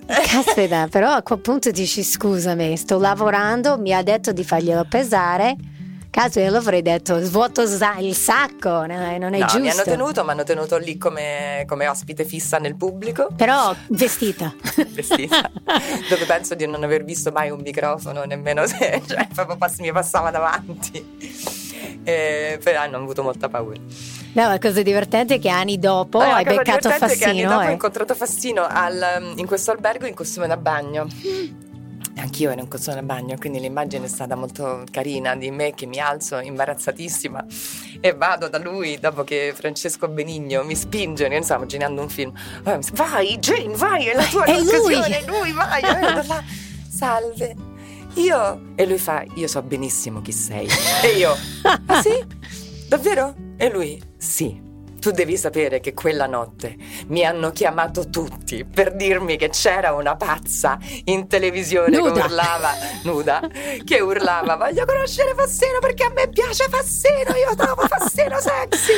Caspita, 0.06 0.88
però 0.88 1.14
a 1.14 1.24
quel 1.24 1.40
punto 1.40 1.72
dici 1.72 2.04
scusami, 2.04 2.78
sto 2.78 3.00
lavorando, 3.00 3.80
mi 3.80 3.92
ha 3.92 4.04
detto 4.04 4.32
di 4.32 4.44
farglielo 4.44 4.86
pesare. 4.88 5.56
Caso 6.16 6.40
io 6.40 6.50
l'avrei 6.50 6.82
detto 6.82 7.20
svuoto 7.20 7.64
il 7.64 8.16
sacco, 8.16 8.86
no, 8.86 9.18
non 9.18 9.34
è 9.34 9.38
no, 9.38 9.46
giusto. 9.48 9.60
mi 9.60 9.70
hanno 9.70 9.84
tenuto, 9.84 10.24
mi 10.24 10.30
hanno 10.30 10.44
tenuto 10.44 10.78
lì 10.78 10.98
come, 10.98 11.66
come 11.68 11.90
ospite 11.90 12.24
fissa 12.24 12.58
nel 12.58 12.78
pubblico, 12.78 13.28
Però 13.36 13.76
vestita. 13.90 14.56
vestita, 14.92 15.52
dove 16.08 16.24
penso 16.26 16.56
di 16.56 16.66
non 16.68 16.82
aver 16.86 17.04
visto 17.04 17.32
mai 17.34 17.50
un 17.50 17.60
microfono, 17.60 18.24
nemmeno 18.24 18.66
se 18.66 19.02
cioè, 19.06 19.28
proprio 19.34 19.58
pass- 19.58 19.80
mi 19.80 19.92
passava 19.92 20.32
davanti. 20.32 21.06
E, 22.06 22.60
però 22.64 22.80
hanno 22.80 22.96
avuto 22.96 23.22
molta 23.22 23.50
paura. 23.50 23.78
No, 24.32 24.48
la 24.48 24.58
cosa 24.58 24.82
divertente 24.84 25.36
è 25.36 25.40
che 25.40 25.50
anni 25.50 25.78
dopo 25.78 26.20
Allora, 26.20 26.38
hai 26.38 26.46
beccato 26.46 26.88
è 26.88 26.98
che 26.98 27.04
anni 27.04 27.42
Fassino. 27.42 27.50
dopo 27.50 27.62
ho 27.62 27.68
eh. 27.68 27.72
incontrato 27.74 28.16
Fassino 28.16 28.66
al- 28.66 29.34
in 29.36 29.46
questo 29.46 29.72
albergo 29.72 30.06
in 30.06 30.14
costume 30.14 30.48
da 30.48 30.56
bagno. 30.56 31.08
Anch'io 32.18 32.50
ero 32.50 32.62
in 32.62 32.68
costume 32.70 32.96
da 32.96 33.04
bagno, 33.04 33.36
quindi 33.38 33.60
l'immagine 33.60 34.06
è 34.06 34.08
stata 34.08 34.36
molto 34.36 34.84
carina 34.90 35.36
di 35.36 35.52
me 35.52 35.74
che 35.74 35.86
mi 35.86 36.00
alzo 36.00 36.40
imbarazzatissima 36.40 37.46
e 38.00 38.14
vado 38.14 38.48
da 38.48 38.58
lui 38.58 38.98
dopo 39.00 39.24
che 39.24 39.54
Francesco 39.56 40.08
Benigno 40.08 40.64
mi 40.64 40.76
spinge, 40.76 41.28
noi 41.28 41.44
stiamo 41.44 41.66
girando 41.66 42.02
un 42.02 42.10
film. 42.10 42.32
Eh, 42.66 42.80
Vai, 42.94 43.38
Jane, 43.40 43.76
vai, 43.76 44.06
è 44.08 44.16
la 44.16 44.24
tua 44.26 44.46
È 44.46 44.58
lui!" 44.60 44.96
occasione, 44.96 45.20
è 45.20 45.26
lui, 45.26 45.52
vai. 45.52 45.82
E 45.82 46.00
vado 46.00 46.28
là, 46.28 46.44
salve. 46.90 47.56
Io 48.14 48.62
e 48.76 48.86
lui 48.86 48.98
fa, 48.98 49.26
io 49.36 49.48
so 49.48 49.62
benissimo 49.62 50.22
chi 50.22 50.32
sei. 50.32 50.70
E 51.04 51.08
io, 51.18 51.36
ah 51.86 52.02
sì? 52.02 52.24
Davvero? 52.88 53.36
E 53.58 53.70
lui, 53.70 54.02
sì. 54.18 54.65
Tu 55.06 55.12
devi 55.12 55.38
sapere 55.38 55.82
che 55.82 55.94
quella 55.94 56.26
notte 56.26 56.76
mi 57.10 57.24
hanno 57.24 57.52
chiamato 57.52 58.10
tutti 58.10 58.66
per 58.66 58.96
dirmi 58.96 59.38
che 59.38 59.50
c'era 59.50 59.94
una 59.94 60.16
pazza 60.16 60.80
in 61.04 61.28
televisione 61.28 61.96
Nuda. 61.96 62.12
che 62.12 62.26
urlava, 62.26 62.72
nuda, 63.04 63.42
che 63.84 64.00
urlava 64.00 64.56
voglio 64.56 64.84
conoscere 64.84 65.36
Fassino 65.36 65.78
perché 65.80 66.06
a 66.06 66.10
me 66.10 66.28
piace 66.30 66.68
Fassino, 66.70 67.36
io 67.36 67.54
trovo 67.56 67.86
Fassino 67.86 68.40
sexy. 68.40 68.94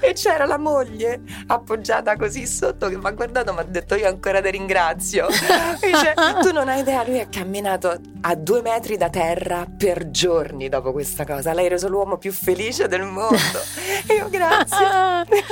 E 0.00 0.14
c'era 0.14 0.46
la 0.46 0.58
moglie 0.58 1.20
appoggiata 1.46 2.16
così 2.16 2.44
sotto 2.44 2.88
che 2.88 2.96
mi 2.96 3.06
ha 3.06 3.12
guardato 3.12 3.50
e 3.50 3.54
mi 3.54 3.60
ha 3.60 3.62
detto 3.62 3.94
io 3.94 4.08
ancora 4.08 4.40
ti 4.40 4.50
ringrazio. 4.50 5.28
E 5.28 5.86
dice, 5.92 6.14
tu 6.40 6.50
non 6.50 6.68
hai 6.68 6.80
idea, 6.80 7.04
lui 7.04 7.20
ha 7.20 7.28
camminato 7.28 8.00
a 8.22 8.34
due 8.34 8.62
metri 8.62 8.96
da 8.96 9.10
terra 9.10 9.64
per 9.76 10.10
giorni 10.10 10.68
dopo 10.68 10.90
questa 10.90 11.24
cosa. 11.24 11.52
L'hai 11.52 11.68
reso 11.68 11.88
l'uomo 11.88 12.18
più 12.18 12.32
felice 12.32 12.88
del 12.88 13.04
mondo. 13.04 13.60
E 14.08 14.14
io 14.14 14.28
grazie. 14.28 15.50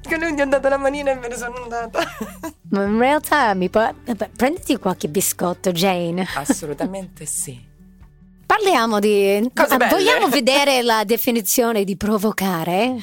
Che 0.00 0.16
lui 0.16 0.32
mi 0.32 0.40
ha 0.40 0.46
dato 0.46 0.68
la 0.68 0.78
manina 0.78 1.10
e 1.10 1.14
me 1.16 1.28
ne 1.28 1.36
sono 1.36 1.62
andata. 1.62 2.00
Ma 2.70 2.84
in 2.84 2.98
realtà 2.98 3.52
mi 3.54 3.68
può... 3.68 3.92
prenditi 4.36 4.76
qualche 4.76 5.08
biscotto, 5.08 5.70
Jane. 5.70 6.26
Assolutamente 6.34 7.26
sì. 7.26 7.66
Parliamo 8.46 8.98
di... 9.00 9.50
Cose 9.54 9.76
belle. 9.76 9.90
Vogliamo 9.90 10.28
vedere 10.28 10.82
la 10.82 11.04
definizione 11.04 11.84
di 11.84 11.96
provocare? 11.96 12.96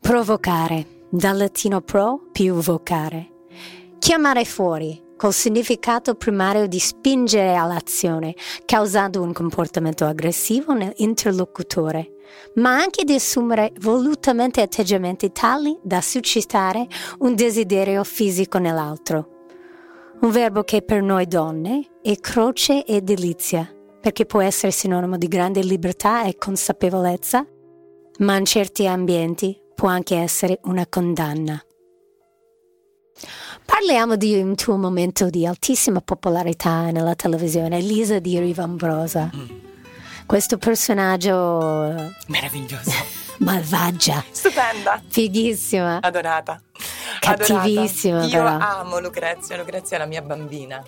provocare, 0.00 0.86
dal 1.10 1.36
latino 1.36 1.82
pro 1.82 2.28
più 2.32 2.54
vocare. 2.54 3.28
Chiamare 3.98 4.44
fuori, 4.44 5.03
col 5.16 5.32
significato 5.32 6.14
primario 6.14 6.66
di 6.66 6.78
spingere 6.78 7.54
all'azione, 7.54 8.34
causando 8.64 9.22
un 9.22 9.32
comportamento 9.32 10.04
aggressivo 10.04 10.72
nell'interlocutore, 10.72 12.12
ma 12.54 12.76
anche 12.76 13.04
di 13.04 13.14
assumere 13.14 13.72
volutamente 13.80 14.60
atteggiamenti 14.60 15.32
tali 15.32 15.78
da 15.82 16.00
suscitare 16.00 16.86
un 17.18 17.34
desiderio 17.34 18.04
fisico 18.04 18.58
nell'altro. 18.58 19.28
Un 20.20 20.30
verbo 20.30 20.62
che 20.62 20.82
per 20.82 21.02
noi 21.02 21.26
donne 21.26 21.98
è 22.00 22.16
croce 22.16 22.84
e 22.84 23.02
delizia, 23.02 23.68
perché 24.00 24.26
può 24.26 24.40
essere 24.40 24.72
sinonimo 24.72 25.16
di 25.16 25.28
grande 25.28 25.60
libertà 25.62 26.24
e 26.24 26.36
consapevolezza, 26.36 27.46
ma 28.18 28.36
in 28.36 28.44
certi 28.44 28.86
ambienti 28.86 29.60
può 29.74 29.88
anche 29.88 30.16
essere 30.16 30.60
una 30.64 30.86
condanna. 30.86 31.60
Parliamo 33.64 34.16
di 34.16 34.40
un 34.40 34.54
tuo 34.54 34.76
momento 34.76 35.30
di 35.30 35.46
altissima 35.46 36.00
popolarità 36.00 36.90
nella 36.90 37.14
televisione, 37.14 37.80
Lisa 37.80 38.18
di 38.18 38.38
Rivambrosa. 38.38 39.30
Questo 40.26 40.56
personaggio 40.58 41.90
eh, 41.96 42.12
Meraviglioso. 42.28 42.90
malvagia, 43.38 44.24
Stupenda. 44.30 45.00
fighissima. 45.08 45.98
Adorata. 46.00 46.60
Cattivissima, 47.20 48.22
Adorata. 48.22 48.52
Io 48.54 48.58
però. 48.58 48.78
amo 48.80 49.00
Lucrezia, 49.00 49.56
Lucrezia 49.56 49.96
è 49.96 50.00
la 50.00 50.06
mia 50.06 50.22
bambina. 50.22 50.82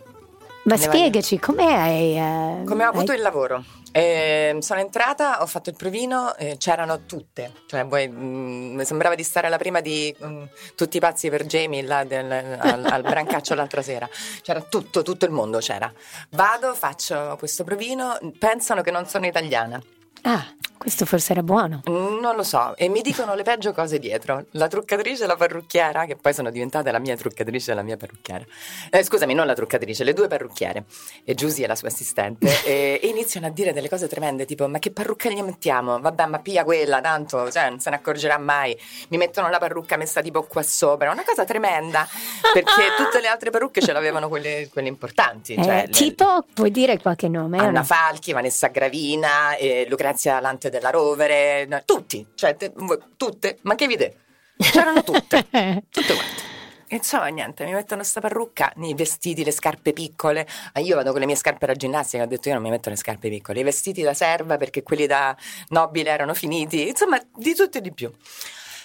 Ma 0.67 0.77
spiegaci 0.77 1.39
com'è 1.39 1.73
hai... 1.73 2.17
eh, 2.17 2.65
Come 2.65 2.85
ho 2.85 2.89
avuto 2.91 3.13
hai- 3.13 3.17
il 3.19 3.23
lavoro? 3.23 3.65
Eh, 3.93 4.57
sono 4.61 4.81
entrata, 4.81 5.41
ho 5.43 5.47
fatto 5.47 5.71
il 5.71 5.77
provino, 5.77 6.35
eh, 6.37 6.57
c'erano 6.59 7.07
tutte, 7.07 7.53
cioè 7.67 7.87
voi, 7.87 8.07
mm, 8.09 8.75
mi 8.75 8.85
sembrava 8.85 9.15
di 9.15 9.23
stare 9.23 9.47
alla 9.47 9.57
prima 9.57 9.81
di 9.81 10.15
mm, 10.23 10.43
Tutti 10.75 10.99
i 10.99 11.01
pazzi 11.01 11.31
per 11.31 11.47
Jamie 11.47 11.83
là 11.83 12.05
del- 12.05 12.31
al, 12.61 12.85
al 12.85 13.03
brancaccio 13.03 13.55
l'altra 13.55 13.81
sera, 13.81 14.07
c'era 14.43 14.61
tutto, 14.61 15.01
tutto 15.03 15.25
il 15.25 15.31
mondo 15.31 15.59
c'era. 15.59 15.91
Vado, 16.31 16.75
faccio 16.75 17.37
questo 17.39 17.65
provino, 17.65 18.19
pensano 18.39 18.83
che 18.83 18.91
non 18.91 19.07
sono 19.07 19.25
italiana, 19.27 19.81
Ah, 20.23 20.45
questo 20.87 21.05
forse 21.05 21.33
era 21.33 21.43
buono. 21.43 21.81
Non 21.87 22.37
lo 22.37 22.45
so, 22.45 22.77
e 22.77 22.89
mi 22.89 23.01
dicono 23.03 23.35
le 23.35 23.43
peggio 23.43 23.73
cose 23.73 23.99
dietro. 23.99 24.45
La 24.53 24.69
truccatrice 24.69 25.25
e 25.25 25.27
la 25.27 25.35
parrucchiera, 25.35 26.05
che 26.05 26.15
poi 26.15 26.33
sono 26.33 26.49
diventate 26.49 26.93
la 26.93 27.01
mia 27.01 27.17
truccatrice 27.17 27.73
e 27.73 27.75
la 27.75 27.83
mia 27.83 27.97
parrucchiera. 27.97 28.45
Eh, 28.91 29.03
scusami, 29.03 29.35
non 29.35 29.47
la 29.47 29.55
truccatrice, 29.55 30.05
le 30.05 30.13
due 30.13 30.29
parrucchiere. 30.29 30.85
E 31.25 31.35
Giusy 31.35 31.65
è 31.65 31.67
la 31.67 31.75
sua 31.75 31.89
assistente. 31.89 32.47
e, 32.65 33.01
e 33.03 33.07
iniziano 33.09 33.49
a 33.49 33.51
dire 33.51 33.73
delle 33.73 33.89
cose 33.89 34.07
tremende, 34.07 34.45
tipo: 34.45 34.69
Ma 34.69 34.79
che 34.79 34.93
parrucca 34.93 35.29
gli 35.29 35.43
mettiamo? 35.43 35.99
Vabbè, 35.99 36.27
ma 36.27 36.39
pia 36.39 36.63
quella, 36.63 37.01
tanto, 37.01 37.51
cioè, 37.51 37.69
non 37.69 37.81
se 37.81 37.91
ne 37.91 37.97
accorgerà 37.97 38.39
mai. 38.39 38.79
Mi 39.09 39.17
mettono 39.17 39.49
la 39.49 39.59
parrucca 39.59 39.97
messa 39.97 40.21
tipo 40.23 40.45
qua 40.45 40.63
sopra. 40.63 41.11
Una 41.11 41.25
cosa 41.25 41.45
tremenda, 41.45 42.07
perché 42.53 42.95
tutte 42.97 43.21
le 43.21 43.27
altre 43.27 43.51
parrucche 43.51 43.81
ce 43.81 43.91
l'avevano 43.91 44.29
quelle, 44.29 44.69
quelle 44.73 44.87
importanti. 44.87 45.55
Eh, 45.55 45.65
Cioè, 45.65 45.83
le- 45.87 45.89
tipo, 45.89 46.45
puoi 46.55 46.71
dire 46.71 46.97
qualche 47.01 47.27
nome? 47.29 47.59
Anna 47.59 47.81
no? 47.81 47.85
Falchi, 47.85 48.31
Vanessa 48.33 48.69
Gravina, 48.69 49.57
eh, 49.57 49.85
Lucrezia 49.89 50.39
Lante 50.39 50.71
della 50.79 50.91
Rovere, 50.91 51.83
tutti, 51.85 52.27
cioè 52.35 52.57
te- 52.57 52.73
tutte, 53.17 53.59
ma 53.63 53.75
che 53.75 53.87
vide? 53.87 54.19
C'erano 54.57 55.03
tutte, 55.03 55.47
tutte 55.91 56.15
quante. 56.15 56.43
insomma, 56.89 57.27
niente, 57.29 57.65
mi 57.65 57.73
mettono 57.73 58.03
sta 58.03 58.21
parrucca, 58.21 58.73
i 58.77 58.95
vestiti, 58.95 59.45
le 59.45 59.51
scarpe 59.51 59.93
piccole. 59.93 60.47
Ah, 60.73 60.81
io 60.81 60.97
vado 60.97 61.11
con 61.11 61.21
le 61.21 61.27
mie 61.27 61.37
scarpe 61.37 61.67
da 61.67 61.75
ginnastica, 61.75 62.23
ho 62.23 62.27
detto 62.27 62.49
io 62.49 62.55
non 62.55 62.63
mi 62.63 62.71
metto 62.71 62.91
le 62.91 62.97
scarpe 62.97 63.29
piccole, 63.29 63.61
i 63.61 63.65
vestiti 63.65 64.03
da 64.03 64.15
serva 64.15 64.57
perché 64.57 64.83
quelli 64.83 65.07
da 65.07 65.37
nobile 65.69 66.11
erano 66.11 66.35
finiti, 66.35 66.89
insomma, 66.89 67.21
di 67.35 67.55
tutto 67.55 67.79
e 67.79 67.81
di 67.81 67.93
più. 67.93 68.11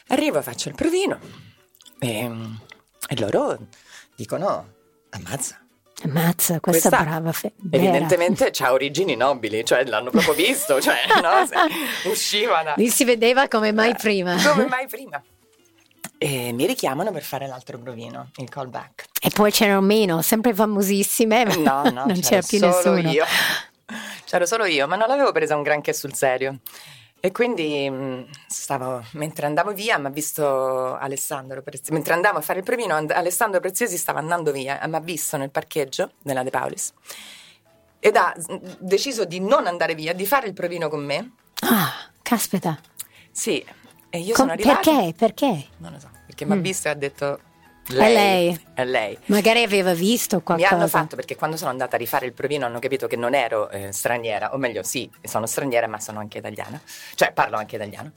Arrivo, 0.07 0.41
faccio 0.41 0.69
il 0.69 0.75
provino 0.75 1.19
e, 1.99 2.29
e 3.07 3.19
loro 3.19 3.57
dicono, 4.15 4.73
ammazza. 5.11 5.59
Ammazza, 6.03 6.59
questa, 6.59 6.89
questa 6.89 7.03
brava 7.03 7.31
fe- 7.31 7.53
evidentemente 7.69 8.51
ha 8.59 8.71
origini 8.71 9.15
nobili, 9.15 9.63
cioè 9.63 9.85
l'hanno 9.85 10.09
proprio 10.09 10.33
visto, 10.33 10.81
cioè 10.81 10.97
no, 11.21 11.47
usciva 12.09 12.63
da... 12.63 12.73
Lì 12.77 12.89
si 12.89 13.03
vedeva 13.03 13.47
come 13.47 13.71
mai 13.71 13.95
prima. 13.95 14.35
Come 14.41 14.65
mai 14.65 14.87
prima. 14.89 15.21
E 16.17 16.51
mi 16.51 16.65
richiamano 16.65 17.11
per 17.11 17.23
fare 17.23 17.47
l'altro 17.47 17.79
provino, 17.79 18.29
il 18.37 18.49
callback. 18.49 19.05
E 19.21 19.29
poi 19.29 19.51
c'erano 19.51 19.81
meno, 19.81 20.21
sempre 20.21 20.53
famosissime. 20.53 21.43
No, 21.57 21.83
no, 21.89 22.05
non 22.05 22.19
c'era 22.19 22.41
più 22.41 22.59
nessuno. 22.59 23.09
Io. 23.09 23.25
C'ero 24.25 24.45
solo 24.45 24.65
io, 24.65 24.87
ma 24.87 24.95
non 24.95 25.07
l'avevo 25.07 25.31
presa 25.31 25.55
un 25.55 25.63
granché 25.63 25.93
sul 25.93 26.13
serio. 26.13 26.59
E 27.23 27.31
quindi 27.31 27.87
mm, 27.87 28.23
stavo, 28.47 29.03
mentre 29.11 29.45
andavo 29.45 29.73
via, 29.73 29.99
mi 29.99 30.07
ha 30.07 30.09
visto 30.09 30.95
Alessandro 30.95 31.61
Preziosi, 31.61 31.93
mentre 31.93 32.13
andavo 32.13 32.39
a 32.39 32.41
fare 32.41 32.59
il 32.59 32.65
provino, 32.65 32.95
Alessandro 32.95 33.59
Preziosi 33.59 33.95
stava 33.95 34.17
andando 34.19 34.51
via 34.51 34.81
e 34.81 34.87
mi 34.87 34.95
ha 34.95 34.99
visto 34.99 35.37
nel 35.37 35.51
parcheggio 35.51 36.13
della 36.21 36.41
De 36.41 36.49
Paulis 36.49 36.93
ed 38.03 38.15
ha 38.15 38.33
deciso 38.79 39.25
di 39.25 39.39
non 39.39 39.67
andare 39.67 39.93
via, 39.93 40.13
di 40.13 40.25
fare 40.25 40.47
il 40.47 40.53
provino 40.53 40.89
con 40.89 41.05
me. 41.05 41.33
Ah, 41.61 42.09
caspita. 42.23 42.79
Sì, 43.29 43.63
e 44.09 44.17
io 44.17 44.33
Com- 44.33 44.47
sono 44.47 44.51
arrivata... 44.53 44.79
Perché? 44.81 45.13
Perché? 45.13 45.67
Non 45.77 45.91
lo 45.91 45.99
so, 45.99 46.09
perché 46.25 46.45
mi 46.45 46.53
ha 46.53 46.55
mm. 46.55 46.61
visto 46.61 46.87
e 46.87 46.91
ha 46.91 46.95
detto... 46.95 47.39
Lei, 47.87 48.05
è 48.05 48.13
lei. 48.13 48.61
È 48.73 48.83
lei. 48.85 49.17
Magari 49.25 49.63
aveva 49.63 49.93
visto 49.93 50.41
qualcosa. 50.41 50.69
Mi 50.69 50.79
hanno 50.79 50.87
fatto 50.87 51.15
perché 51.15 51.35
quando 51.35 51.57
sono 51.57 51.69
andata 51.69 51.95
a 51.95 51.99
rifare 51.99 52.25
il 52.25 52.33
provino 52.33 52.65
hanno 52.65 52.79
capito 52.79 53.07
che 53.07 53.15
non 53.15 53.33
ero 53.33 53.69
eh, 53.69 53.91
straniera, 53.91 54.53
o 54.53 54.57
meglio 54.57 54.83
sì, 54.83 55.09
sono 55.23 55.45
straniera 55.45 55.87
ma 55.87 55.99
sono 55.99 56.19
anche 56.19 56.37
italiana, 56.37 56.79
cioè 57.15 57.31
parlo 57.33 57.57
anche 57.57 57.75
italiano. 57.75 58.11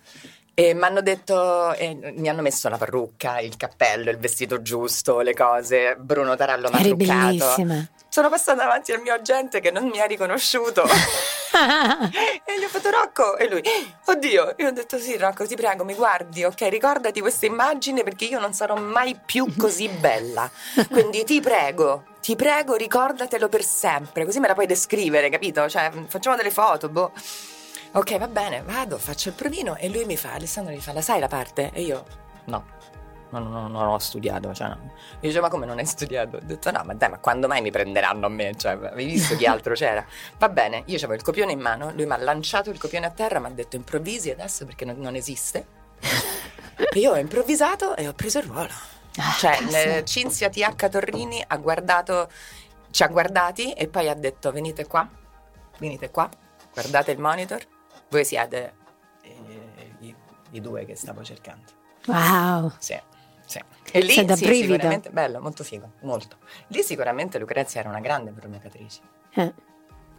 E 0.57 0.72
mi 0.72 0.85
hanno 0.85 1.00
detto, 1.00 1.74
eh, 1.74 2.14
mi 2.16 2.29
hanno 2.29 2.40
messo 2.40 2.68
la 2.68 2.77
parrucca, 2.79 3.40
il 3.40 3.57
cappello, 3.57 4.11
il 4.11 4.18
vestito 4.18 4.62
giusto, 4.62 5.20
le 5.20 5.35
cose. 5.35 5.96
Bruno 5.98 6.37
Tarallo 6.37 6.70
mi 6.70 6.77
ha 6.77 6.81
truccato. 6.81 7.27
bellissima. 7.27 7.88
Sono 8.14 8.29
passata 8.29 8.62
davanti 8.62 8.92
al 8.92 9.00
mio 9.00 9.12
agente 9.12 9.59
che 9.59 9.72
non 9.72 9.88
mi 9.88 9.98
ha 9.98 10.05
riconosciuto. 10.05 10.85
e 12.44 12.59
gli 12.61 12.62
ho 12.62 12.68
fatto 12.68 12.88
Rocco 12.88 13.37
e 13.37 13.48
lui, 13.48 13.61
oddio, 14.05 14.55
io 14.57 14.68
ho 14.68 14.70
detto 14.70 14.98
sì 14.98 15.16
Rocco 15.16 15.44
ti 15.48 15.57
prego 15.57 15.83
mi 15.83 15.94
guardi, 15.94 16.44
ok 16.44 16.61
ricordati 16.68 17.18
questa 17.18 17.46
immagine 17.46 18.05
perché 18.05 18.27
io 18.27 18.38
non 18.38 18.53
sarò 18.53 18.77
mai 18.77 19.18
più 19.18 19.53
così 19.57 19.88
bella, 19.88 20.48
quindi 20.92 21.24
ti 21.24 21.40
prego, 21.40 22.05
ti 22.20 22.37
prego 22.37 22.77
ricordatelo 22.77 23.48
per 23.48 23.64
sempre, 23.64 24.24
così 24.24 24.38
me 24.38 24.46
la 24.46 24.55
puoi 24.55 24.66
descrivere, 24.66 25.29
capito? 25.29 25.68
Cioè 25.68 25.90
facciamo 26.07 26.37
delle 26.37 26.53
foto, 26.53 26.88
boh. 26.88 27.11
Ok 27.94 28.16
va 28.16 28.29
bene, 28.29 28.62
vado, 28.64 28.96
faccio 28.96 29.31
il 29.31 29.35
provino 29.35 29.74
e 29.74 29.88
lui 29.88 30.05
mi 30.05 30.16
fa, 30.16 30.35
Alessandro 30.35 30.72
mi 30.72 30.81
fa, 30.81 30.92
la 30.92 31.03
sai 31.03 31.18
la 31.18 31.27
parte? 31.27 31.72
E 31.72 31.83
io 31.83 32.05
no 32.44 32.94
non, 33.38 33.51
non, 33.51 33.70
non 33.70 33.88
ho 33.88 33.99
studiato. 33.99 34.53
Cioè, 34.55 34.68
no. 34.68 34.79
Mi 34.83 35.29
dice, 35.29 35.40
ma 35.40 35.49
come 35.49 35.66
non 35.66 35.79
hai 35.79 35.87
studiato? 35.87 36.37
Ho 36.37 36.40
detto, 36.42 36.70
no, 36.70 36.83
ma 36.85 36.94
dai, 36.94 37.11
ma 37.11 37.18
quando 37.18 37.47
mai 37.47 37.61
mi 37.61 37.70
prenderanno 37.70 38.27
a 38.27 38.29
me? 38.29 38.55
Cioè, 38.57 38.73
avevi 38.73 39.05
visto 39.05 39.37
chi 39.37 39.47
altro 39.47 39.75
c'era? 39.75 40.05
Va 40.38 40.49
bene, 40.49 40.83
io 40.87 40.97
avevo 40.97 41.14
il 41.14 41.23
copione 41.23 41.53
in 41.53 41.61
mano, 41.61 41.92
lui 41.94 42.07
mi 42.07 42.12
ha 42.12 42.18
lanciato 42.18 42.70
il 42.70 42.79
copione 42.79 43.07
a 43.07 43.11
terra, 43.11 43.38
mi 43.38 43.47
ha 43.47 43.51
detto 43.51 43.77
improvvisi 43.77 44.31
adesso 44.31 44.64
perché 44.64 44.85
non, 44.85 44.99
non 44.99 45.14
esiste. 45.14 45.66
E 46.92 46.99
io 46.99 47.12
ho 47.12 47.16
improvvisato 47.16 47.97
e 47.97 48.09
ho 48.09 48.12
preso 48.12 48.38
il 48.38 48.44
ruolo. 48.44 48.73
Ah, 49.16 49.33
cioè, 49.38 49.99
eh, 49.99 50.05
Cinzia 50.05 50.49
TH 50.49 50.88
Torrini 50.88 51.42
ha 51.47 51.57
guardato, 51.59 52.29
ci 52.90 53.03
ha 53.03 53.07
guardati 53.07 53.73
e 53.73 53.87
poi 53.87 54.09
ha 54.09 54.14
detto 54.14 54.51
venite 54.51 54.87
qua, 54.87 55.09
venite 55.79 56.11
qua, 56.11 56.29
guardate 56.73 57.12
il 57.12 57.20
monitor, 57.20 57.64
voi 58.09 58.25
siete 58.25 58.75
eh, 59.23 59.94
i, 60.01 60.14
i 60.51 60.61
due 60.61 60.85
che 60.85 60.97
stavo 60.97 61.23
cercando. 61.23 61.83
Wow. 62.07 62.73
Sì. 62.79 63.01
Sì. 63.47 63.61
E 63.93 64.01
lì 64.01 64.13
sì, 64.13 64.27
sicuramente 64.37 65.11
bello, 65.11 65.41
molto 65.41 65.63
figo, 65.63 65.93
molto. 66.01 66.39
Lì 66.69 66.83
sicuramente 66.83 67.39
Lucrezia 67.39 67.81
era 67.81 67.89
una 67.89 68.01
grande 68.01 68.33
provocatrice. 68.33 69.01
Eh. 69.35 69.53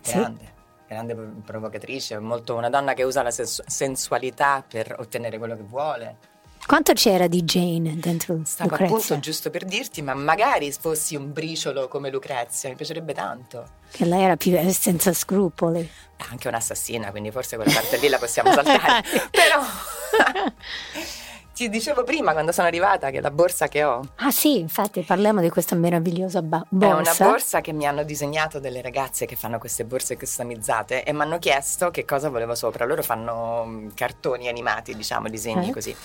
Grande. 0.04 0.44
Sì. 0.44 0.54
Grande 0.88 1.16
provocatrice, 1.16 2.20
molto 2.20 2.56
una 2.56 2.70
donna 2.70 2.94
che 2.94 3.04
usa 3.04 3.24
la 3.24 3.32
sensualità 3.32 4.64
per 4.68 4.96
ottenere 5.00 5.38
quello 5.40 5.56
che 5.56 5.64
vuole. 5.64 6.18
Quanto 6.66 6.94
c'era 6.94 7.28
di 7.28 7.44
Jane 7.44 8.00
dentro 8.00 8.40
Stavo 8.44 8.72
Lucrezia? 8.72 8.96
appunto 8.96 9.20
giusto 9.20 9.50
per 9.52 9.66
dirti, 9.66 10.02
ma 10.02 10.16
magari 10.16 10.72
fossi 10.72 11.16
un 11.16 11.32
briciolo 11.32 11.88
come 11.88 12.10
Lucrezia, 12.10 12.70
mi 12.70 12.76
piacerebbe 12.76 13.14
tanto. 13.14 13.68
Che 13.92 14.06
lei 14.06 14.24
era 14.24 14.36
più 14.36 14.58
senza 14.72 15.14
scrupoli. 15.14 15.88
Anche 16.30 16.48
un'assassina, 16.48 17.12
quindi 17.12 17.30
forse 17.30 17.56
quella 17.56 17.72
parte 17.72 17.98
lì 17.98 18.08
la 18.08 18.18
possiamo 18.18 18.52
saltare. 18.52 19.04
Però 19.30 19.62
Ti 21.56 21.70
dicevo 21.70 22.04
prima 22.04 22.34
quando 22.34 22.52
sono 22.52 22.68
arrivata 22.68 23.12
che 23.12 23.22
la 23.22 23.32
borsa 23.32 23.70
che 23.70 23.86
ho. 23.86 24.02
Ah 24.16 24.30
sì, 24.30 24.60
infatti 24.60 25.04
parliamo 25.04 25.40
di 25.40 25.50
questa 25.50 25.74
meravigliosa 25.74 26.42
ba- 26.42 26.66
borsa. 26.68 26.98
È 26.98 27.00
una 27.00 27.32
borsa 27.32 27.62
che 27.62 27.72
mi 27.72 27.88
hanno 27.88 28.04
disegnato 28.04 28.60
delle 28.60 28.82
ragazze 28.82 29.26
che 29.26 29.38
fanno 29.38 29.58
queste 29.58 29.86
borse 29.86 30.18
customizzate 30.18 31.06
e 31.06 31.14
mi 31.14 31.22
hanno 31.22 31.40
chiesto 31.40 31.92
che 31.92 32.04
cosa 32.04 32.28
volevo 32.28 32.56
sopra. 32.56 32.84
Loro 32.84 33.02
fanno 33.02 33.64
mm, 33.66 33.88
cartoni 33.94 34.50
animati, 34.50 34.96
diciamo, 34.96 35.30
disegni 35.30 35.70
eh? 35.70 35.72
così. 35.72 35.96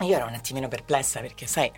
Io 0.00 0.16
ero 0.16 0.26
un 0.26 0.34
attimino 0.34 0.66
perplessa 0.66 1.20
perché 1.20 1.46
sai, 1.46 1.70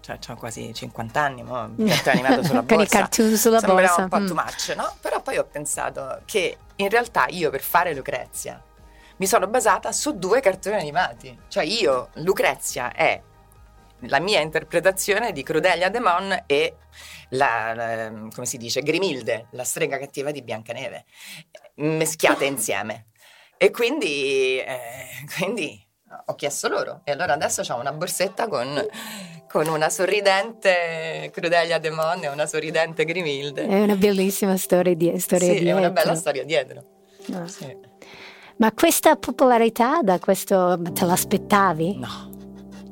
cioè 0.00 0.18
ho 0.28 0.34
quasi 0.34 0.74
50 0.74 1.18
anni, 1.18 1.42
mo, 1.42 1.70
cartone 1.86 2.18
animato 2.18 2.42
sulla 2.42 2.60
borsa. 2.68 3.08
Sulla 3.10 3.60
Sembrava 3.60 3.80
borsa. 3.80 4.02
un 4.02 4.08
po' 4.10 4.20
mm. 4.20 4.26
too 4.26 4.34
much, 4.34 4.74
no? 4.76 4.94
Però 5.00 5.22
poi 5.22 5.38
ho 5.38 5.44
pensato 5.50 6.20
che 6.26 6.58
in 6.76 6.90
realtà 6.90 7.24
io 7.30 7.48
per 7.48 7.62
fare 7.62 7.94
Lucrezia 7.94 8.62
mi 9.16 9.26
sono 9.26 9.46
basata 9.46 9.92
su 9.92 10.18
due 10.18 10.40
cartoni 10.40 10.76
animati. 10.76 11.38
Cioè 11.48 11.64
io, 11.64 12.10
Lucrezia 12.14 12.92
è 12.92 13.20
la 14.00 14.20
mia 14.20 14.40
interpretazione 14.40 15.32
di 15.32 15.42
Crudelia 15.42 15.88
Demon 15.88 16.44
e 16.46 16.76
la, 17.30 17.72
la, 17.74 18.10
come 18.32 18.46
si 18.46 18.56
dice, 18.56 18.82
Grimilde, 18.82 19.46
la 19.50 19.64
strega 19.64 19.98
cattiva 19.98 20.30
di 20.30 20.42
Biancaneve, 20.42 21.04
meschiate 21.76 22.44
insieme. 22.44 23.06
E 23.56 23.70
quindi, 23.70 24.58
eh, 24.58 25.24
quindi 25.36 25.82
ho 26.26 26.34
chiesto 26.34 26.68
loro. 26.68 27.00
E 27.04 27.12
allora 27.12 27.32
adesso 27.32 27.62
ho 27.72 27.80
una 27.80 27.92
borsetta 27.92 28.48
con, 28.48 28.86
con, 29.48 29.66
una 29.66 29.88
sorridente 29.88 31.30
Crudelia 31.32 31.78
Demon 31.78 32.24
e 32.24 32.28
una 32.28 32.46
sorridente 32.46 33.04
Grimilde. 33.04 33.66
È 33.66 33.80
una 33.80 33.96
bellissima 33.96 34.56
storia, 34.56 34.94
di, 34.94 35.18
storia 35.18 35.52
sì, 35.52 35.60
dietro. 35.60 35.76
è 35.76 35.78
una 35.78 35.90
bella 35.90 36.14
storia 36.14 36.44
dietro. 36.44 36.84
No. 37.28 37.46
Sì. 37.48 37.85
Ma 38.58 38.72
questa 38.72 39.16
popolarità 39.16 40.00
da 40.02 40.18
questo 40.18 40.80
te 40.92 41.04
l'aspettavi? 41.04 41.96
No, 41.98 42.30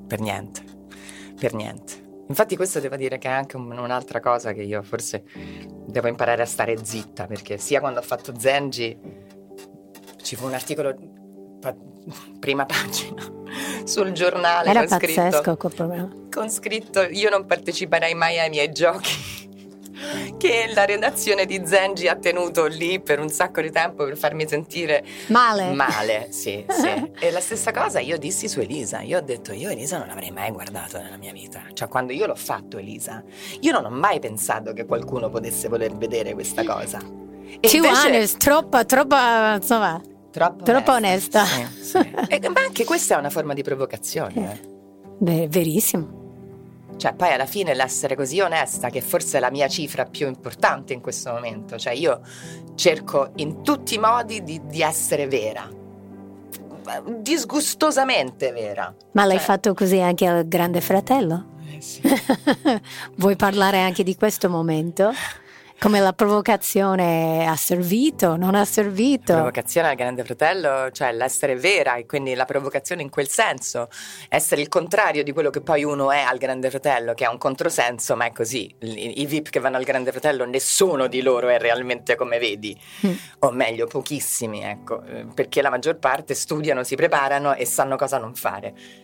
per 0.06 0.20
niente, 0.20 0.62
per 1.38 1.54
niente. 1.54 2.02
Infatti 2.28 2.56
questo 2.56 2.80
devo 2.80 2.96
dire 2.96 3.18
che 3.18 3.28
è 3.28 3.32
anche 3.32 3.56
un'altra 3.56 4.20
cosa 4.20 4.52
che 4.52 4.62
io 4.62 4.82
forse 4.82 5.24
devo 5.86 6.08
imparare 6.08 6.42
a 6.42 6.46
stare 6.46 6.76
zitta, 6.84 7.26
perché 7.26 7.56
sia 7.58 7.80
quando 7.80 8.00
ho 8.00 8.02
fatto 8.02 8.32
Zenji 8.38 8.98
ci 10.22 10.36
fu 10.36 10.46
un 10.46 10.54
articolo 10.54 10.94
prima 12.38 12.66
pagina 12.66 13.22
sul 13.84 14.12
giornale 14.12 14.68
Era 14.68 14.80
con 14.86 14.98
pazzesco 14.98 15.30
scritto, 15.30 15.56
quel 15.56 15.74
programma. 15.74 16.14
con 16.30 16.50
scritto 16.50 17.00
io 17.02 17.30
non 17.30 17.46
parteciperei 17.46 18.14
mai 18.14 18.38
ai 18.38 18.50
miei 18.50 18.70
giochi 18.70 19.12
che 20.36 20.70
la 20.74 20.84
redazione 20.84 21.46
di 21.46 21.62
Zengi 21.64 22.08
ha 22.08 22.16
tenuto 22.16 22.66
lì 22.66 23.00
per 23.00 23.18
un 23.18 23.28
sacco 23.28 23.60
di 23.60 23.70
tempo 23.70 24.04
per 24.04 24.16
farmi 24.16 24.46
sentire 24.46 25.04
male. 25.28 25.72
Male, 25.72 26.28
sì, 26.30 26.64
sì. 26.68 27.10
e 27.18 27.30
la 27.30 27.40
stessa 27.40 27.72
cosa 27.72 28.00
io 28.00 28.18
dissi 28.18 28.48
su 28.48 28.60
Elisa. 28.60 29.00
Io 29.00 29.18
ho 29.18 29.22
detto, 29.22 29.52
io 29.52 29.70
Elisa 29.70 29.98
non 29.98 30.08
l'avrei 30.08 30.30
mai 30.30 30.50
guardato 30.50 30.98
nella 30.98 31.16
mia 31.16 31.32
vita. 31.32 31.62
Cioè, 31.72 31.88
quando 31.88 32.12
io 32.12 32.26
l'ho 32.26 32.34
fatto 32.34 32.78
Elisa, 32.78 33.22
io 33.60 33.72
non 33.72 33.84
ho 33.84 33.90
mai 33.90 34.18
pensato 34.18 34.72
che 34.72 34.84
qualcuno 34.84 35.28
potesse 35.28 35.68
voler 35.68 35.94
vedere 35.96 36.34
questa 36.34 36.64
cosa. 36.64 36.98
E 36.98 37.68
Too 37.68 37.76
invece... 37.76 38.06
honest, 38.06 38.36
troppa, 38.38 38.84
troppa, 38.84 39.54
insomma... 39.54 40.00
Troppo, 40.30 40.64
troppo 40.64 40.90
onesta. 40.90 41.42
onesta. 41.42 42.00
Sì, 42.00 42.10
sì. 42.26 42.34
e, 42.34 42.48
ma 42.48 42.60
anche 42.62 42.84
questa 42.84 43.14
è 43.14 43.18
una 43.18 43.30
forma 43.30 43.54
di 43.54 43.62
provocazione. 43.62 44.34
Eh. 44.34 44.72
Beh, 45.18 45.46
verissimo. 45.48 46.23
Cioè, 46.96 47.14
poi 47.14 47.32
alla 47.32 47.46
fine 47.46 47.74
l'essere 47.74 48.16
così 48.16 48.40
onesta, 48.40 48.90
che 48.90 49.00
forse 49.00 49.38
è 49.38 49.40
la 49.40 49.50
mia 49.50 49.68
cifra 49.68 50.04
più 50.04 50.26
importante 50.26 50.92
in 50.92 51.00
questo 51.00 51.32
momento, 51.32 51.76
cioè 51.78 51.92
io 51.92 52.20
cerco 52.74 53.30
in 53.36 53.62
tutti 53.62 53.94
i 53.94 53.98
modi 53.98 54.42
di, 54.42 54.60
di 54.64 54.82
essere 54.82 55.26
vera, 55.26 55.68
disgustosamente 57.20 58.52
vera. 58.52 58.94
Ma 59.12 59.24
l'hai 59.24 59.36
cioè... 59.36 59.44
fatto 59.44 59.74
così 59.74 60.00
anche 60.00 60.26
al 60.26 60.46
Grande 60.46 60.80
Fratello? 60.80 61.52
Eh 61.70 61.80
sì. 61.80 62.02
Vuoi 63.16 63.36
parlare 63.36 63.80
anche 63.80 64.02
di 64.02 64.16
questo 64.16 64.48
momento? 64.48 65.12
Come 65.84 66.00
la 66.00 66.14
provocazione 66.14 67.46
ha 67.46 67.56
servito, 67.56 68.36
non 68.36 68.54
ha 68.54 68.64
servito. 68.64 69.32
La 69.32 69.40
provocazione 69.40 69.88
al 69.88 69.96
grande 69.96 70.24
fratello, 70.24 70.90
cioè 70.92 71.12
l'essere 71.12 71.56
vera 71.56 71.96
e 71.96 72.06
quindi 72.06 72.32
la 72.32 72.46
provocazione 72.46 73.02
in 73.02 73.10
quel 73.10 73.28
senso, 73.28 73.90
essere 74.30 74.62
il 74.62 74.68
contrario 74.68 75.22
di 75.22 75.30
quello 75.32 75.50
che 75.50 75.60
poi 75.60 75.84
uno 75.84 76.10
è 76.10 76.20
al 76.20 76.38
grande 76.38 76.70
fratello, 76.70 77.12
che 77.12 77.26
ha 77.26 77.30
un 77.30 77.36
controsenso, 77.36 78.16
ma 78.16 78.24
è 78.24 78.32
così. 78.32 78.74
I, 78.78 79.20
i 79.20 79.26
VIP 79.26 79.50
che 79.50 79.60
vanno 79.60 79.76
al 79.76 79.84
grande 79.84 80.10
fratello, 80.10 80.46
nessuno 80.46 81.06
di 81.06 81.20
loro 81.20 81.50
è 81.50 81.58
realmente 81.58 82.16
come 82.16 82.38
vedi, 82.38 82.74
mm. 83.06 83.12
o 83.40 83.50
meglio, 83.50 83.86
pochissimi, 83.86 84.64
ecco, 84.64 85.02
eh, 85.02 85.26
perché 85.34 85.60
la 85.60 85.68
maggior 85.68 85.98
parte 85.98 86.32
studiano, 86.32 86.82
si 86.82 86.94
preparano 86.96 87.52
e 87.52 87.66
sanno 87.66 87.96
cosa 87.96 88.16
non 88.16 88.34
fare. 88.34 89.03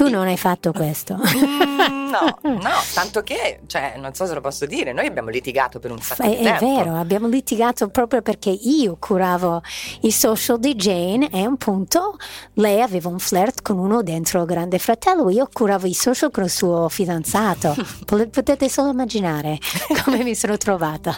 Tu 0.00 0.08
non 0.08 0.26
hai 0.26 0.38
fatto 0.38 0.72
questo? 0.72 1.18
Mm, 2.10 2.48
no, 2.50 2.58
no, 2.60 2.70
tanto 2.92 3.22
che, 3.22 3.60
cioè, 3.66 3.94
non 3.96 4.14
so 4.14 4.26
se 4.26 4.34
lo 4.34 4.40
posso 4.40 4.66
dire, 4.66 4.92
noi 4.92 5.06
abbiamo 5.06 5.30
litigato 5.30 5.78
per 5.78 5.92
un 5.92 6.00
sacco 6.00 6.22
è, 6.22 6.28
di 6.28 6.42
tempo. 6.42 6.64
È 6.64 6.68
vero, 6.68 6.96
abbiamo 6.96 7.28
litigato 7.28 7.88
proprio 7.88 8.20
perché 8.20 8.50
io 8.50 8.96
curavo 8.98 9.62
i 10.00 10.10
social 10.10 10.58
di 10.58 10.74
Jane 10.74 11.30
e 11.30 11.42
a 11.42 11.46
un 11.46 11.56
punto 11.56 12.16
lei 12.54 12.80
aveva 12.80 13.08
un 13.08 13.18
flirt 13.18 13.62
con 13.62 13.78
uno 13.78 14.02
dentro 14.02 14.44
Grande 14.44 14.78
Fratello, 14.78 15.30
io 15.30 15.48
curavo 15.52 15.86
i 15.86 15.94
social 15.94 16.30
con 16.30 16.44
il 16.44 16.50
suo 16.50 16.88
fidanzato. 16.88 17.76
Potete 18.04 18.68
solo 18.68 18.90
immaginare 18.90 19.58
come 20.04 20.24
mi 20.24 20.34
sono 20.34 20.56
trovata 20.56 21.16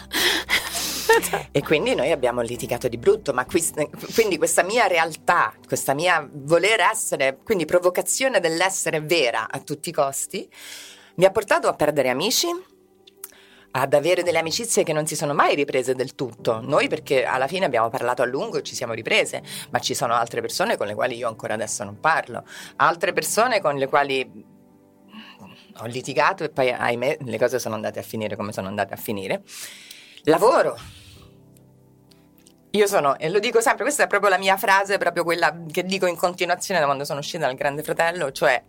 e 1.51 1.61
quindi 1.61 1.95
noi 1.95 2.11
abbiamo 2.11 2.41
litigato 2.41 2.87
di 2.87 2.97
brutto, 2.97 3.33
ma 3.33 3.45
qui, 3.45 3.63
quindi 4.13 4.37
questa 4.37 4.63
mia 4.63 4.87
realtà, 4.87 5.53
questa 5.65 5.93
mia 5.93 6.27
voler 6.31 6.79
essere, 6.79 7.37
quindi 7.43 7.65
provocazione 7.65 8.39
dell'essere 8.39 9.01
vera 9.01 9.47
a 9.49 9.59
tutti 9.59 9.89
i 9.89 9.93
costi, 9.93 10.49
mi 11.15 11.25
ha 11.25 11.31
portato 11.31 11.67
a 11.67 11.73
perdere 11.73 12.09
amici, 12.09 12.47
ad 13.75 13.93
avere 13.93 14.21
delle 14.21 14.37
amicizie 14.37 14.83
che 14.83 14.93
non 14.93 15.07
si 15.07 15.15
sono 15.15 15.33
mai 15.33 15.55
riprese 15.55 15.95
del 15.95 16.13
tutto. 16.13 16.59
Noi 16.61 16.87
perché 16.87 17.25
alla 17.25 17.47
fine 17.47 17.65
abbiamo 17.65 17.89
parlato 17.89 18.21
a 18.21 18.25
lungo 18.25 18.57
e 18.57 18.63
ci 18.63 18.75
siamo 18.75 18.93
riprese, 18.93 19.41
ma 19.71 19.79
ci 19.79 19.95
sono 19.95 20.13
altre 20.13 20.41
persone 20.41 20.77
con 20.77 20.85
le 20.85 20.93
quali 20.93 21.15
io 21.15 21.27
ancora 21.27 21.55
adesso 21.55 21.83
non 21.83 21.99
parlo, 21.99 22.43
altre 22.75 23.13
persone 23.13 23.61
con 23.61 23.75
le 23.75 23.87
quali 23.87 24.45
ho 25.77 25.85
litigato 25.85 26.43
e 26.43 26.49
poi 26.49 26.69
ahimè 26.69 27.17
le 27.21 27.37
cose 27.39 27.57
sono 27.57 27.73
andate 27.73 27.99
a 27.99 28.03
finire 28.03 28.35
come 28.35 28.53
sono 28.53 28.67
andate 28.67 28.93
a 28.93 28.97
finire. 28.97 29.41
Lavoro, 30.25 30.77
io 32.75 32.87
sono, 32.87 33.19
e 33.19 33.29
lo 33.29 33.37
dico 33.37 33.61
sempre, 33.61 33.83
questa 33.83 34.03
è 34.03 34.07
proprio 34.07 34.31
la 34.31 34.39
mia 34.39 34.57
frase, 34.57 34.97
proprio 34.97 35.23
quella 35.23 35.55
che 35.71 35.83
dico 35.83 36.07
in 36.07 36.15
continuazione 36.15 36.79
da 36.79 36.87
quando 36.87 37.05
sono 37.05 37.19
uscita 37.19 37.45
dal 37.45 37.53
Grande 37.53 37.83
Fratello, 37.83 38.31
cioè 38.31 38.63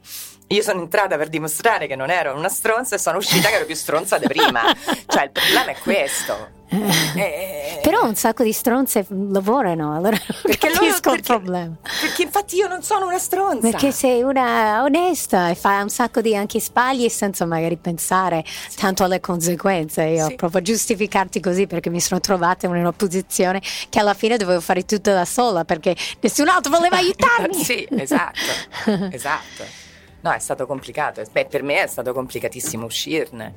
io 0.46 0.62
sono 0.62 0.82
entrata 0.82 1.16
per 1.16 1.28
dimostrare 1.30 1.86
che 1.86 1.96
non 1.96 2.10
ero 2.10 2.36
una 2.36 2.50
stronza 2.50 2.96
e 2.96 2.98
sono 2.98 3.16
uscita 3.16 3.48
che 3.48 3.54
ero 3.54 3.64
più 3.64 3.74
stronza 3.74 4.18
di 4.18 4.26
prima. 4.26 4.60
cioè 5.08 5.24
il 5.24 5.30
problema 5.30 5.70
è 5.70 5.76
questo. 5.76 6.63
Eh, 6.74 7.20
eh, 7.20 7.80
Però 7.82 8.04
un 8.04 8.14
sacco 8.14 8.42
di 8.42 8.52
stronze 8.52 9.06
lavorano, 9.08 9.94
allora 9.94 10.18
perché 10.42 10.68
capisco 10.72 10.80
loro, 10.80 11.00
perché, 11.00 11.16
il 11.16 11.22
problema. 11.22 11.74
Perché 12.00 12.22
infatti 12.22 12.56
io 12.56 12.68
non 12.68 12.82
sono 12.82 13.06
una 13.06 13.18
stronza. 13.18 13.70
Perché 13.70 13.92
sei 13.92 14.22
una 14.22 14.82
onesta 14.82 15.50
e 15.50 15.54
fai 15.54 15.82
un 15.82 15.90
sacco 15.90 16.20
di 16.20 16.34
anche 16.34 16.60
sbagli 16.60 17.08
senza 17.08 17.44
magari 17.46 17.76
pensare 17.76 18.44
sì. 18.44 18.78
tanto 18.78 19.04
alle 19.04 19.20
conseguenze. 19.20 20.04
Io 20.04 20.28
sì. 20.28 20.34
proprio 20.34 20.62
giustificarti 20.62 21.40
così 21.40 21.66
perché 21.66 21.90
mi 21.90 22.00
sono 22.00 22.20
trovata 22.20 22.66
in 22.66 22.74
una 22.74 22.92
posizione 22.92 23.60
che 23.88 23.98
alla 23.98 24.14
fine 24.14 24.36
dovevo 24.36 24.60
fare 24.60 24.84
tutto 24.84 25.12
da 25.12 25.24
sola 25.24 25.64
perché 25.64 25.96
nessun 26.20 26.48
altro 26.48 26.70
voleva 26.70 26.96
aiutarmi. 26.96 27.54
sì, 27.62 27.86
esatto, 27.90 28.40
esatto. 29.10 29.82
No, 30.20 30.32
è 30.32 30.38
stato 30.38 30.66
complicato. 30.66 31.22
Beh, 31.30 31.44
per 31.44 31.62
me 31.62 31.82
è 31.82 31.86
stato 31.86 32.14
complicatissimo 32.14 32.86
uscirne. 32.86 33.54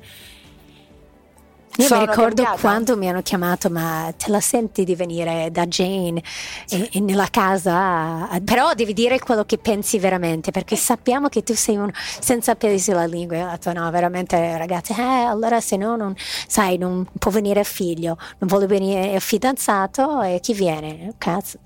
Io 1.78 1.86
Sono 1.86 2.00
mi 2.00 2.06
ricordo 2.06 2.42
cambiata. 2.42 2.60
quando 2.60 2.96
mi 2.96 3.08
hanno 3.08 3.22
chiamato, 3.22 3.70
ma 3.70 4.12
te 4.16 4.32
la 4.32 4.40
senti 4.40 4.82
di 4.82 4.96
venire 4.96 5.48
da 5.52 5.64
Jane 5.64 6.20
e, 6.68 6.88
e 6.92 7.00
nella 7.00 7.28
casa? 7.30 8.28
Però 8.44 8.74
devi 8.74 8.92
dire 8.92 9.20
quello 9.20 9.44
che 9.44 9.58
pensi 9.58 10.00
veramente, 10.00 10.50
perché 10.50 10.74
sappiamo 10.74 11.28
che 11.28 11.44
tu 11.44 11.54
sei 11.54 11.76
un 11.76 11.88
senza 11.94 12.56
peli 12.56 12.80
sulla 12.80 13.04
lingua. 13.04 13.36
Io 13.36 13.46
ho 13.46 13.50
detto, 13.50 13.72
no, 13.72 13.88
veramente, 13.92 14.58
ragazzi, 14.58 14.92
eh, 14.92 15.02
allora 15.02 15.60
se 15.60 15.76
no, 15.76 15.94
non, 15.94 16.16
sai, 16.48 16.78
non 16.78 17.06
può 17.16 17.30
venire 17.30 17.62
figlio, 17.62 18.18
non 18.38 18.48
vuole 18.48 18.66
venire 18.66 19.12
il 19.12 19.20
fidanzato 19.20 20.20
e 20.22 20.40
chi 20.40 20.54
viene? 20.54 21.14
Cazzo, 21.16 21.58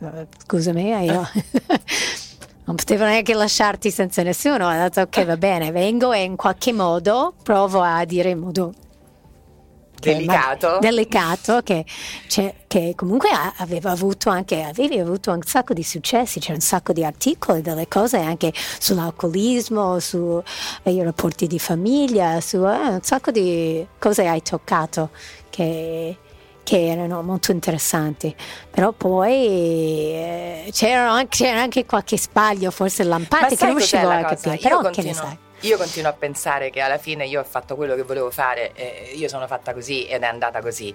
scusami, 0.44 1.04
io... 1.06 1.26
non 2.64 2.76
potevo 2.76 3.04
neanche 3.04 3.32
lasciarti 3.32 3.90
senza 3.90 4.22
nessuno. 4.22 4.68
Ho 4.68 4.72
detto 4.72 5.00
ok, 5.00 5.24
va 5.24 5.38
bene, 5.38 5.70
vengo 5.70 6.12
e 6.12 6.22
in 6.22 6.36
qualche 6.36 6.74
modo 6.74 7.32
provo 7.42 7.80
a 7.80 8.04
dire 8.04 8.28
in 8.28 8.38
modo 8.40 8.74
delicato, 10.10 10.78
delicato 10.80 11.60
che, 11.62 11.84
che, 12.66 12.92
comunque 12.96 13.28
aveva 13.56 13.90
avuto 13.90 14.28
anche 14.30 14.62
avevi 14.62 14.98
avuto 14.98 15.30
un 15.32 15.42
sacco 15.44 15.72
di 15.72 15.82
successi, 15.82 16.40
c'è 16.40 16.52
un 16.52 16.60
sacco 16.60 16.92
di 16.92 17.04
articoli, 17.04 17.62
delle 17.62 17.88
cose 17.88 18.18
anche 18.18 18.52
sull'alcolismo, 18.78 19.98
sui 19.98 20.42
rapporti 20.84 21.46
di 21.46 21.58
famiglia, 21.58 22.40
su 22.40 22.56
eh, 22.56 22.88
un 22.88 23.02
sacco 23.02 23.30
di 23.30 23.86
cose 23.98 24.26
hai 24.26 24.42
toccato 24.42 25.10
che 25.50 26.16
che 26.64 26.86
erano 26.86 27.22
molto 27.22 27.50
interessanti, 27.50 28.34
però 28.70 28.92
poi 28.92 29.34
eh, 29.34 30.72
anche, 30.94 31.28
c'era 31.28 31.60
anche 31.60 31.84
qualche 31.84 32.16
sbaglio, 32.16 32.70
forse 32.70 33.02
lampante, 33.02 33.56
che 33.56 33.64
non 33.64 33.76
riuscivo 33.76 34.08
a 34.08 34.22
capire, 34.22 34.58
però 34.58 34.80
continuo, 34.80 34.90
che 34.90 35.02
ne 35.02 35.12
sai. 35.12 35.38
Io 35.62 35.76
continuo 35.76 36.10
a 36.10 36.14
pensare 36.14 36.70
che 36.70 36.80
alla 36.80 36.98
fine 36.98 37.24
io 37.24 37.40
ho 37.40 37.44
fatto 37.44 37.76
quello 37.76 37.94
che 37.94 38.02
volevo 38.02 38.32
fare, 38.32 38.72
eh, 38.74 39.12
io 39.14 39.28
sono 39.28 39.46
fatta 39.46 39.72
così 39.72 40.06
ed 40.06 40.22
è 40.22 40.26
andata 40.26 40.60
così. 40.60 40.94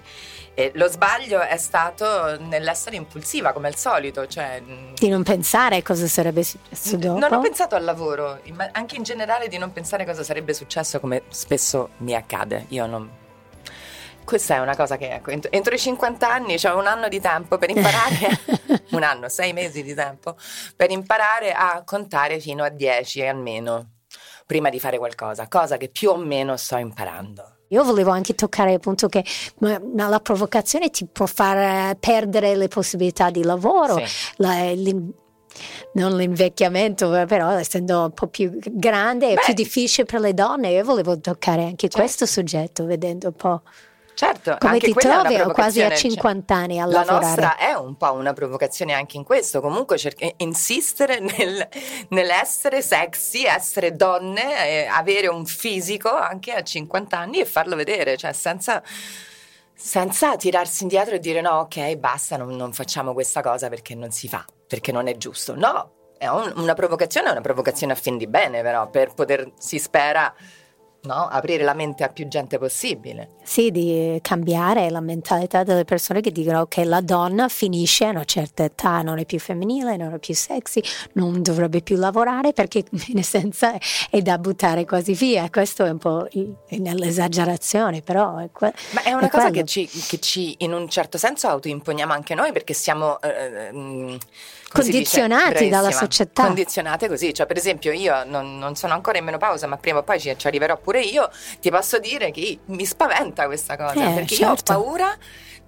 E 0.52 0.72
lo 0.74 0.88
sbaglio 0.88 1.40
è 1.40 1.56
stato 1.56 2.38
nell'essere 2.40 2.96
impulsiva, 2.96 3.52
come 3.52 3.68
al 3.68 3.76
solito. 3.76 4.26
Cioè, 4.26 4.60
mm, 4.60 4.94
di 4.94 5.08
non 5.08 5.22
pensare 5.22 5.82
cosa 5.82 6.06
sarebbe 6.06 6.42
successo 6.42 6.96
dopo? 6.96 7.18
Non 7.18 7.32
ho 7.32 7.40
pensato 7.40 7.76
al 7.76 7.84
lavoro, 7.84 8.40
anche 8.72 8.96
in 8.96 9.04
generale 9.04 9.48
di 9.48 9.56
non 9.56 9.72
pensare 9.72 10.04
cosa 10.04 10.22
sarebbe 10.22 10.52
successo, 10.52 11.00
come 11.00 11.22
spesso 11.28 11.90
mi 11.98 12.14
accade. 12.14 12.66
Io 12.68 12.84
non 12.84 13.26
questa 14.28 14.56
è 14.56 14.58
una 14.58 14.76
cosa 14.76 14.98
che 14.98 15.08
ecco, 15.08 15.30
entro 15.30 15.74
i 15.74 15.78
50 15.78 16.30
anni 16.30 16.48
c'è 16.48 16.68
cioè 16.68 16.74
un 16.74 16.86
anno 16.86 17.08
di 17.08 17.18
tempo 17.18 17.56
per 17.56 17.70
imparare, 17.70 18.28
un 18.92 19.02
anno, 19.02 19.30
sei 19.30 19.54
mesi 19.54 19.82
di 19.82 19.94
tempo, 19.94 20.36
per 20.76 20.90
imparare 20.90 21.52
a 21.52 21.82
contare 21.82 22.38
fino 22.38 22.62
a 22.62 22.68
10 22.68 23.26
almeno, 23.26 23.86
prima 24.48 24.70
di 24.70 24.80
fare 24.80 24.96
qualcosa, 24.96 25.46
cosa 25.46 25.76
che 25.76 25.90
più 25.90 26.08
o 26.08 26.16
meno 26.16 26.56
sto 26.56 26.78
imparando. 26.78 27.56
Io 27.68 27.84
volevo 27.84 28.12
anche 28.12 28.34
toccare 28.34 28.72
il 28.72 28.80
punto 28.80 29.06
che 29.06 29.22
la 29.58 30.20
provocazione 30.20 30.88
ti 30.88 31.04
può 31.04 31.26
far 31.26 31.94
perdere 31.96 32.56
le 32.56 32.68
possibilità 32.68 33.28
di 33.28 33.42
lavoro, 33.42 33.98
sì. 33.98 34.32
la, 34.36 34.72
non 35.92 36.16
l'invecchiamento, 36.16 37.10
però 37.26 37.50
essendo 37.50 38.04
un 38.04 38.12
po' 38.12 38.28
più 38.28 38.56
grande 38.58 39.32
è 39.32 39.34
Beh. 39.34 39.40
più 39.44 39.52
difficile 39.52 40.06
per 40.06 40.20
le 40.20 40.32
donne. 40.32 40.70
Io 40.70 40.82
volevo 40.82 41.20
toccare 41.20 41.64
anche 41.64 41.88
certo. 41.88 41.98
questo 41.98 42.24
soggetto, 42.24 42.86
vedendo 42.86 43.26
un 43.26 43.34
po'. 43.34 43.60
Certo, 44.18 44.56
come 44.58 44.80
ti 44.80 44.92
trovi 44.92 45.40
quasi 45.52 45.80
a 45.80 45.94
50 45.94 46.52
cioè, 46.52 46.64
anni 46.64 46.80
a 46.80 46.86
la 46.86 47.04
lavorare. 47.04 47.20
La 47.20 47.26
nostra 47.28 47.56
è 47.56 47.74
un 47.74 47.96
po' 47.96 48.12
una 48.14 48.32
provocazione 48.32 48.92
anche 48.92 49.16
in 49.16 49.22
questo, 49.22 49.60
comunque 49.60 49.96
cerca, 49.96 50.28
insistere 50.38 51.20
nel, 51.22 51.68
nell'essere 52.08 52.82
sexy, 52.82 53.44
essere 53.44 53.94
donne, 53.94 54.88
avere 54.88 55.28
un 55.28 55.46
fisico 55.46 56.12
anche 56.12 56.50
a 56.52 56.64
50 56.64 57.16
anni 57.16 57.38
e 57.38 57.44
farlo 57.44 57.76
vedere, 57.76 58.16
cioè 58.16 58.32
senza, 58.32 58.82
senza 59.72 60.34
tirarsi 60.34 60.82
indietro 60.82 61.14
e 61.14 61.20
dire 61.20 61.40
no, 61.40 61.60
ok, 61.60 61.94
basta, 61.94 62.36
non, 62.36 62.56
non, 62.56 62.72
facciamo 62.72 63.12
questa 63.12 63.40
cosa 63.40 63.68
perché 63.68 63.94
non 63.94 64.10
si 64.10 64.26
fa, 64.26 64.44
perché 64.66 64.90
non 64.90 65.06
è 65.06 65.16
giusto. 65.16 65.54
No, 65.54 65.92
è 66.18 66.26
un, 66.26 66.54
una 66.56 66.74
provocazione, 66.74 67.28
è 67.28 67.30
una 67.30 67.40
provocazione 67.40 67.92
a 67.92 67.96
fin 67.96 68.16
di 68.16 68.26
bene 68.26 68.62
però, 68.62 68.90
per 68.90 69.14
poter, 69.14 69.52
si 69.58 69.78
spera 69.78 70.34
no? 71.02 71.28
aprire 71.30 71.64
la 71.64 71.74
mente 71.74 72.04
a 72.04 72.08
più 72.08 72.28
gente 72.28 72.58
possibile. 72.58 73.36
Sì, 73.42 73.70
di 73.70 74.18
cambiare 74.22 74.90
la 74.90 75.00
mentalità 75.00 75.62
delle 75.62 75.84
persone 75.84 76.20
che 76.20 76.32
dicono 76.32 76.66
che 76.66 76.84
la 76.84 77.00
donna 77.00 77.48
finisce 77.48 78.06
a 78.06 78.10
una 78.10 78.24
certa 78.24 78.64
età, 78.64 79.02
non 79.02 79.18
è 79.18 79.24
più 79.24 79.38
femminile, 79.38 79.96
non 79.96 80.14
è 80.14 80.18
più 80.18 80.34
sexy, 80.34 80.82
non 81.14 81.42
dovrebbe 81.42 81.82
più 81.82 81.96
lavorare 81.96 82.52
perché 82.52 82.84
in 83.08 83.18
essenza 83.18 83.74
è 84.10 84.20
da 84.20 84.38
buttare 84.38 84.84
quasi 84.84 85.12
via. 85.14 85.48
Questo 85.50 85.84
è 85.84 85.90
un 85.90 85.98
po' 85.98 86.28
nell'esagerazione, 86.68 88.02
però 88.02 88.38
è 88.38 88.50
que- 88.52 88.74
Ma 88.90 89.02
è 89.02 89.12
una 89.12 89.26
è 89.26 89.30
cosa 89.30 89.50
che 89.50 89.64
ci, 89.64 89.86
che 89.86 90.18
ci, 90.18 90.56
in 90.58 90.72
un 90.72 90.88
certo 90.88 91.18
senso 91.18 91.48
autoimponiamo 91.48 92.12
anche 92.12 92.34
noi 92.34 92.52
perché 92.52 92.74
siamo... 92.74 93.20
Eh, 93.20 93.72
mh, 93.72 94.10
eh, 94.10 94.18
condizionati 94.70 95.52
dice, 95.54 95.68
dalla 95.68 95.90
società. 95.90 96.44
Condizionate 96.44 97.08
così, 97.08 97.32
cioè 97.32 97.46
per 97.46 97.56
esempio 97.56 97.92
io 97.92 98.24
non, 98.24 98.58
non, 98.58 98.76
sono 98.76 98.92
ancora 98.92 99.18
in 99.18 99.24
menopausa, 99.24 99.66
ma 99.66 99.76
prima 99.76 99.98
o 99.98 100.02
poi 100.02 100.20
ci, 100.20 100.34
ci, 100.36 100.46
arriverò 100.46 100.76
pure 100.78 101.00
io, 101.00 101.30
ti 101.60 101.70
posso 101.70 101.98
dire 101.98 102.30
che 102.30 102.58
mi 102.66 102.84
spaventa 102.84 103.46
questa 103.46 103.76
cosa, 103.76 104.10
eh, 104.10 104.14
perché 104.14 104.34
certo. 104.34 104.42
io 104.42 104.50
ho 104.50 104.56
certo. 104.56 104.72
paura 104.72 105.16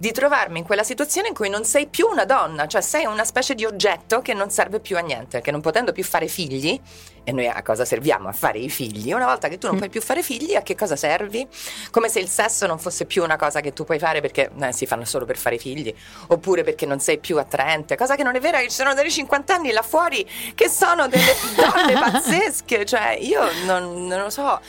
di 0.01 0.11
trovarmi 0.11 0.57
in 0.57 0.65
quella 0.65 0.83
situazione 0.83 1.27
in 1.27 1.35
cui 1.35 1.47
non 1.47 1.63
sei 1.63 1.85
più 1.85 2.07
una 2.07 2.25
donna, 2.25 2.65
cioè 2.65 2.81
sei 2.81 3.05
una 3.05 3.23
specie 3.23 3.53
di 3.53 3.65
oggetto 3.65 4.21
che 4.21 4.33
non 4.33 4.49
serve 4.49 4.79
più 4.79 4.97
a 4.97 5.01
niente, 5.01 5.41
che 5.41 5.51
non 5.51 5.61
potendo 5.61 5.91
più 5.91 6.03
fare 6.03 6.27
figli, 6.27 6.81
e 7.23 7.31
noi 7.31 7.47
a 7.47 7.61
cosa 7.61 7.85
serviamo? 7.85 8.27
A 8.27 8.31
fare 8.31 8.59
i 8.59 8.69
figli. 8.69 9.13
Una 9.13 9.25
volta 9.25 9.47
che 9.47 9.57
tu 9.57 9.67
non 9.67 9.75
mm. 9.75 9.79
puoi 9.79 9.89
più 9.89 10.01
fare 10.01 10.23
figli, 10.23 10.55
a 10.55 10.61
che 10.61 10.75
cosa 10.75 10.95
servi? 10.95 11.47
Come 11.91 12.09
se 12.09 12.19
il 12.19 12.27
sesso 12.27 12.65
non 12.67 12.79
fosse 12.79 13.05
più 13.05 13.23
una 13.23 13.37
cosa 13.37 13.61
che 13.61 13.73
tu 13.73 13.83
puoi 13.83 13.99
fare 13.99 14.21
perché 14.21 14.51
eh, 14.59 14.73
si 14.73 14.85
fanno 14.85 15.05
solo 15.05 15.25
per 15.25 15.37
fare 15.37 15.57
figli, 15.57 15.93
oppure 16.27 16.63
perché 16.63 16.85
non 16.85 16.99
sei 16.99 17.19
più 17.19 17.37
attraente, 17.37 17.95
cosa 17.95 18.15
che 18.15 18.23
non 18.23 18.35
è 18.35 18.39
vera, 18.39 18.59
ci 18.61 18.69
sono 18.69 18.93
delle 18.93 19.09
50 19.09 19.53
anni 19.53 19.71
là 19.71 19.81
fuori 19.81 20.27
che 20.55 20.69
sono 20.69 21.07
delle 21.07 21.35
donne 21.55 21.93
pazzesche, 21.93 22.85
cioè 22.85 23.17
io 23.19 23.41
non, 23.65 24.07
non 24.07 24.21
lo 24.21 24.29
so. 24.29 24.59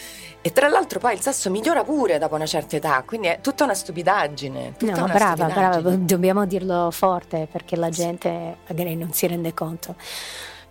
E 0.45 0.51
tra 0.51 0.69
l'altro 0.69 0.99
poi 0.99 1.15
il 1.15 1.21
sesso 1.21 1.51
migliora 1.51 1.85
pure 1.85 2.19
dopo 2.19 2.35
una 2.35 2.47
certa 2.47 2.75
età, 2.75 3.05
quindi 3.07 3.29
è 3.29 3.39
tutta 3.41 3.63
una 3.63 3.75
stupidaggine. 3.75 4.75
Tutta 4.77 4.97
no, 4.97 5.05
una 5.05 5.13
brava, 5.13 5.35
stupidaggine. 5.37 5.83
brava, 5.83 5.97
dobbiamo 5.97 6.47
dirlo 6.47 6.91
forte 6.91 7.47
perché 7.51 7.77
la 7.77 7.91
gente 7.91 8.57
magari 8.67 8.97
non 8.97 9.13
si 9.13 9.29
rende 9.29 9.55
conto. 9.55 9.95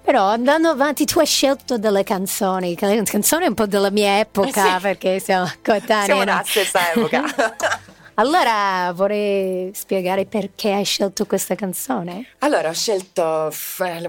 Però 0.04 0.26
andando 0.26 0.70
avanti, 0.70 1.06
tu 1.06 1.20
hai 1.20 1.26
scelto 1.26 1.78
delle 1.78 2.04
canzoni, 2.04 2.76
canzoni 2.76 3.46
un 3.46 3.54
po' 3.54 3.68
della 3.68 3.92
mia 3.92 4.20
epoca, 4.20 4.76
eh 4.76 4.76
sì. 4.76 4.82
perché 4.82 5.20
siamo 5.20 5.50
coetanei. 5.64 6.06
Siamo 6.06 6.24
della 6.24 6.44
stessa 6.46 6.92
epoca. 6.92 7.24
Allora 8.16 8.92
vorrei 8.94 9.72
spiegare 9.74 10.26
perché 10.26 10.74
hai 10.74 10.84
scelto 10.84 11.26
questa 11.26 11.56
canzone? 11.56 12.28
Allora 12.40 12.70
ho 12.70 12.74
scelto, 12.74 13.52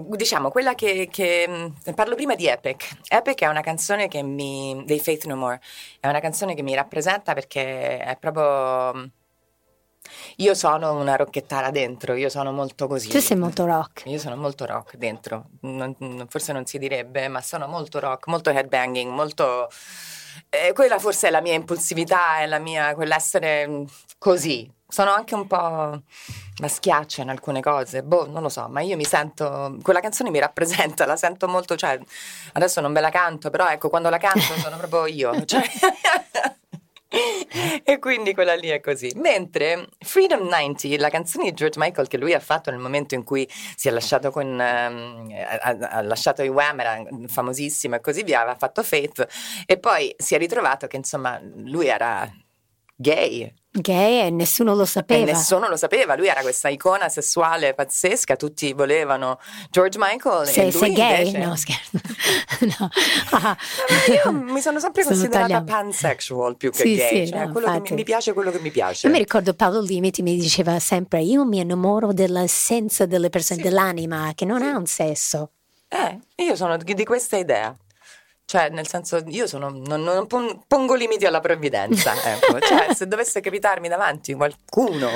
diciamo, 0.09 0.50
quella 0.50 0.74
che, 0.74 1.09
che, 1.11 1.72
parlo 1.94 2.14
prima 2.14 2.35
di 2.35 2.46
Epic. 2.46 2.98
Epic 3.09 3.40
è 3.40 3.46
una 3.46 3.61
canzone 3.61 4.09
che 4.09 4.22
mi, 4.22 4.83
dei 4.85 4.98
Faith 4.98 5.24
No 5.24 5.37
More, 5.37 5.61
è 6.00 6.09
una 6.09 6.20
canzone 6.20 6.55
che 6.55 6.62
mi 6.62 6.74
rappresenta 6.74 7.33
perché 7.33 7.98
è 7.98 8.16
proprio... 8.18 9.11
Io 10.37 10.55
sono 10.55 10.95
una 10.95 11.16
rocchettara 11.16 11.71
dentro, 11.71 12.14
io 12.14 12.29
sono 12.29 12.53
molto 12.53 12.87
così. 12.87 13.09
Tu 13.09 13.21
sei 13.21 13.37
molto 13.37 13.64
rock. 13.64 14.03
Io 14.07 14.18
sono 14.18 14.37
molto 14.37 14.64
rock 14.66 14.97
dentro, 14.97 15.47
non, 15.61 15.97
forse 16.29 16.53
non 16.53 16.66
si 16.66 16.79
direbbe, 16.79 17.29
ma 17.29 17.40
sono 17.40 17.66
molto 17.66 17.99
rock, 17.99 18.27
molto 18.27 18.51
headbanging, 18.51 19.11
molto 19.12 19.68
eh, 20.49 20.73
quella 20.73 20.99
forse 20.99 21.29
è 21.29 21.31
la 21.31 21.40
mia 21.40 21.55
impulsività, 21.55 22.40
è 22.40 22.47
la 22.47 22.59
mia, 22.59 22.95
quell'essere 22.95 23.85
così. 24.18 24.71
Sono 24.87 25.11
anche 25.11 25.35
un 25.35 25.47
po' 25.47 26.03
maschiaccia 26.61 27.23
in 27.23 27.31
alcune 27.31 27.62
cose, 27.62 28.03
boh, 28.03 28.29
non 28.29 28.42
lo 28.42 28.51
so, 28.51 28.68
ma 28.68 28.83
io 28.83 28.97
mi 28.97 29.05
sento, 29.05 29.79
quella 29.83 30.01
canzone 30.01 30.29
mi 30.29 30.38
rappresenta, 30.38 31.07
la 31.07 31.16
sento 31.16 31.49
molto, 31.49 31.77
cioè, 31.77 31.99
adesso 32.53 32.83
non 32.83 32.92
ve 32.92 33.01
la 33.01 33.09
canto, 33.09 33.49
però 33.49 33.68
ecco, 33.71 33.88
quando 33.88 34.11
la 34.11 34.18
canto 34.18 34.40
sono 34.59 34.77
proprio 34.77 35.07
io. 35.07 35.45
Cioè, 35.47 35.62
e 37.85 37.98
quindi 37.98 38.33
quella 38.35 38.55
lì 38.55 38.68
è 38.68 38.81
così. 38.81 39.12
Mentre 39.16 39.88
Freedom 39.98 40.42
90, 40.42 40.96
la 40.98 41.11
canzone 41.11 41.44
di 41.44 41.53
George 41.53 41.79
Michael 41.79 42.09
che 42.09 42.16
lui 42.16 42.33
ha 42.33 42.40
fatto 42.40 42.70
nel 42.70 42.81
momento 42.81 43.14
in 43.14 43.25
cui 43.25 43.48
si 43.77 43.88
è 43.88 43.90
lasciato 43.90 44.31
con 44.31 44.46
um, 44.46 45.35
ha, 45.35 45.77
ha, 45.79 46.03
lasciato 46.03 46.42
i 46.42 46.48
Wham, 46.48 46.81
era 46.81 47.03
famosissimo 47.27 47.96
e 47.96 48.01
così 48.01 48.22
via, 48.22 48.40
aveva 48.40 48.57
fatto 48.57 48.83
Faith 48.83 49.27
e 49.66 49.79
poi 49.79 50.14
si 50.16 50.35
è 50.35 50.38
ritrovato 50.38 50.87
che 50.87 50.96
insomma 50.96 51.40
lui 51.42 51.87
era 51.87 52.31
gay 52.96 53.53
Gay 53.74 54.26
e 54.26 54.30
nessuno 54.30 54.74
lo 54.74 54.85
sapeva. 54.85 55.30
E 55.30 55.32
nessuno 55.32 55.66
lo 55.66 55.76
sapeva, 55.76 56.14
lui 56.14 56.28
era 56.28 56.42
questa 56.42 56.68
icona 56.68 57.08
sessuale 57.08 57.72
pazzesca, 57.72 58.37
tutti 58.37 58.74
volevano 58.74 59.38
George 59.70 59.96
Michael. 59.98 60.46
Sei, 60.46 60.70
sei 60.70 60.92
gay? 60.92 61.26
Invece... 61.26 61.46
No, 61.46 61.56
scherzo. 61.56 61.90
no. 62.78 62.90
Ah. 63.32 63.56
io 64.08 64.30
mi 64.30 64.61
sono 64.61 64.78
sempre 64.78 65.02
sono 65.02 65.14
considerata 65.14 65.46
tagliamo. 65.46 65.64
pansexual 65.64 66.56
più 66.56 66.70
che 66.70 66.82
sì, 66.82 66.96
gay, 66.96 67.24
sì, 67.26 67.32
cioè 67.32 67.46
no, 67.46 67.52
quello 67.52 67.80
che 67.80 67.90
mi, 67.90 67.96
mi, 67.96 68.04
piace 68.04 68.32
quello 68.35 68.50
che 68.50 68.61
mi 68.61 68.70
piace. 68.70 69.06
Io 69.06 69.12
mi 69.12 69.18
ricordo 69.18 69.54
Paolo 69.54 69.80
Limiti 69.80 70.22
mi 70.22 70.37
diceva 70.37 70.78
sempre, 70.78 71.22
io 71.22 71.44
mi 71.44 71.58
innamoro 71.58 72.12
dell'essenza 72.12 73.06
delle 73.06 73.30
persone, 73.30 73.62
sì. 73.62 73.68
dell'anima, 73.68 74.32
che 74.35 74.44
non 74.44 74.62
ha 74.62 74.76
un 74.76 74.87
sesso. 74.87 75.52
Eh, 75.88 76.18
io 76.44 76.56
sono 76.56 76.76
di 76.76 77.04
questa 77.04 77.37
idea. 77.37 77.74
Cioè, 78.52 78.68
nel 78.68 78.86
senso, 78.86 79.22
io 79.28 79.46
sono, 79.46 79.70
non, 79.70 80.02
non 80.02 80.26
pongo 80.26 80.92
limiti 80.92 81.24
alla 81.24 81.40
provvidenza. 81.40 82.12
Ecco. 82.22 82.60
Cioè, 82.60 82.92
se 82.94 83.08
dovesse 83.08 83.40
capitarmi 83.40 83.88
davanti 83.88 84.34
qualcuno 84.34 85.08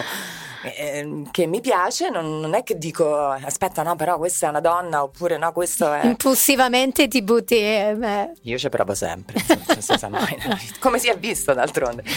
eh, 0.63 1.25
che 1.31 1.47
mi 1.47 1.61
piace, 1.61 2.09
non, 2.09 2.41
non, 2.41 2.55
è 2.55 2.63
che 2.63 2.79
dico 2.79 3.29
aspetta, 3.29 3.83
no, 3.83 3.95
però 3.95 4.17
questa 4.17 4.47
è 4.47 4.49
una 4.49 4.61
donna, 4.61 5.03
oppure 5.03 5.37
no, 5.37 5.53
questo 5.53 5.93
è. 5.93 6.07
Impulsivamente 6.07 7.09
ti 7.09 7.21
butti. 7.21 7.57
Eh, 7.57 8.31
io 8.41 8.57
ci 8.57 8.71
provo 8.71 8.95
sempre, 8.95 9.35
non 9.67 9.83
sa 9.83 10.09
mai, 10.09 10.35
come 10.81 10.99
si 10.99 11.09
è 11.09 11.19
visto 11.19 11.53
d'altronde. 11.53 12.05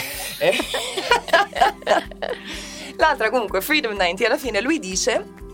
L'altra, 2.95 3.29
comunque, 3.29 3.59
Freedom 3.59 3.91
90, 3.91 4.25
alla 4.25 4.37
fine 4.37 4.61
lui 4.61 4.79
dice 4.79 5.48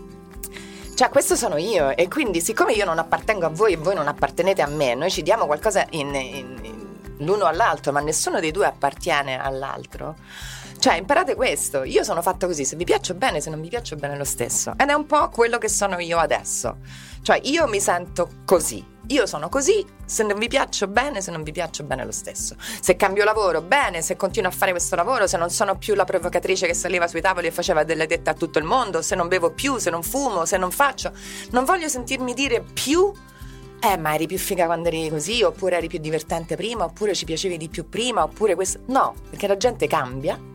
cioè, 0.96 1.10
questo 1.10 1.36
sono 1.36 1.58
io 1.58 1.94
e 1.94 2.08
quindi 2.08 2.40
siccome 2.40 2.72
io 2.72 2.86
non 2.86 2.98
appartengo 2.98 3.44
a 3.44 3.50
voi 3.50 3.74
e 3.74 3.76
voi 3.76 3.94
non 3.94 4.08
appartenete 4.08 4.62
a 4.62 4.66
me, 4.66 4.94
noi 4.94 5.10
ci 5.10 5.22
diamo 5.22 5.44
qualcosa 5.44 5.84
in, 5.90 6.14
in, 6.14 6.58
in, 6.62 6.86
l'uno 7.18 7.44
all'altro, 7.44 7.92
ma 7.92 8.00
nessuno 8.00 8.40
dei 8.40 8.50
due 8.50 8.64
appartiene 8.64 9.38
all'altro. 9.38 10.16
Cioè, 10.78 10.94
imparate 10.94 11.34
questo, 11.34 11.84
io 11.84 12.02
sono 12.02 12.22
fatta 12.22 12.46
così, 12.46 12.64
se 12.64 12.76
vi 12.76 12.84
piaccio 12.84 13.12
bene, 13.12 13.42
se 13.42 13.50
non 13.50 13.60
vi 13.60 13.68
piaccio 13.68 13.96
bene 13.96 14.16
lo 14.16 14.24
stesso. 14.24 14.72
Ed 14.74 14.88
è 14.88 14.94
un 14.94 15.04
po' 15.04 15.28
quello 15.28 15.58
che 15.58 15.68
sono 15.68 15.98
io 15.98 16.16
adesso. 16.16 16.78
Cioè, 17.20 17.40
io 17.42 17.66
mi 17.66 17.78
sento 17.78 18.30
così. 18.46 18.82
Io 19.08 19.26
sono 19.26 19.48
così, 19.48 19.84
se 20.04 20.24
non 20.24 20.36
vi 20.36 20.48
piaccio 20.48 20.88
bene, 20.88 21.20
se 21.20 21.30
non 21.30 21.44
vi 21.44 21.52
piaccio 21.52 21.84
bene 21.84 22.04
lo 22.04 22.10
stesso. 22.10 22.56
Se 22.58 22.96
cambio 22.96 23.24
lavoro, 23.24 23.62
bene, 23.62 24.02
se 24.02 24.16
continuo 24.16 24.50
a 24.50 24.52
fare 24.52 24.72
questo 24.72 24.96
lavoro, 24.96 25.26
se 25.28 25.36
non 25.36 25.48
sono 25.50 25.76
più 25.78 25.94
la 25.94 26.04
provocatrice 26.04 26.66
che 26.66 26.74
saliva 26.74 27.06
sui 27.06 27.20
tavoli 27.20 27.46
e 27.46 27.50
faceva 27.52 27.84
delle 27.84 28.06
dette 28.06 28.30
a 28.30 28.34
tutto 28.34 28.58
il 28.58 28.64
mondo, 28.64 29.02
se 29.02 29.14
non 29.14 29.28
bevo 29.28 29.50
più, 29.50 29.78
se 29.78 29.90
non 29.90 30.02
fumo, 30.02 30.44
se 30.44 30.56
non 30.56 30.72
faccio. 30.72 31.12
Non 31.50 31.64
voglio 31.64 31.88
sentirmi 31.88 32.34
dire 32.34 32.62
più 32.62 33.12
eh, 33.78 33.96
ma 33.98 34.14
eri 34.14 34.26
più 34.26 34.38
figa 34.38 34.66
quando 34.66 34.88
eri 34.88 35.08
così, 35.08 35.42
oppure 35.42 35.76
eri 35.76 35.86
più 35.86 35.98
divertente 35.98 36.56
prima, 36.56 36.84
oppure 36.84 37.14
ci 37.14 37.24
piacevi 37.24 37.56
di 37.56 37.68
più 37.68 37.88
prima, 37.88 38.24
oppure 38.24 38.54
questo. 38.54 38.80
No, 38.86 39.14
perché 39.30 39.46
la 39.46 39.56
gente 39.56 39.86
cambia 39.86 40.54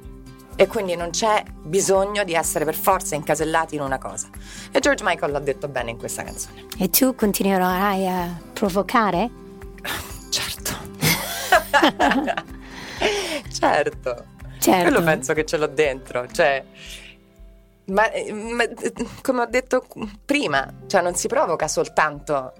e 0.61 0.67
quindi 0.67 0.95
non 0.95 1.09
c'è 1.09 1.43
bisogno 1.63 2.23
di 2.23 2.35
essere 2.35 2.65
per 2.65 2.75
forza 2.75 3.15
incasellati 3.15 3.73
in 3.73 3.81
una 3.81 3.97
cosa. 3.97 4.29
E 4.71 4.79
George 4.79 5.03
Michael 5.03 5.31
l'ha 5.31 5.39
detto 5.39 5.67
bene 5.67 5.89
in 5.89 5.97
questa 5.97 6.21
canzone. 6.21 6.67
E 6.77 6.91
tu 6.91 7.15
continuerai 7.15 8.07
a 8.07 8.39
provocare? 8.53 9.29
Certo. 10.31 10.71
certo. 13.51 14.25
Certo. 14.59 14.81
Quello 14.81 15.03
penso 15.03 15.33
che 15.33 15.43
ce 15.43 15.57
l'ho 15.57 15.67
dentro, 15.67 16.25
cioè 16.31 16.63
ma, 17.85 18.09
ma, 18.31 18.63
come 19.21 19.41
ho 19.41 19.45
detto 19.47 19.85
prima, 20.23 20.71
cioè 20.87 21.01
non 21.01 21.15
si 21.15 21.27
provoca 21.27 21.67
soltanto 21.67 22.53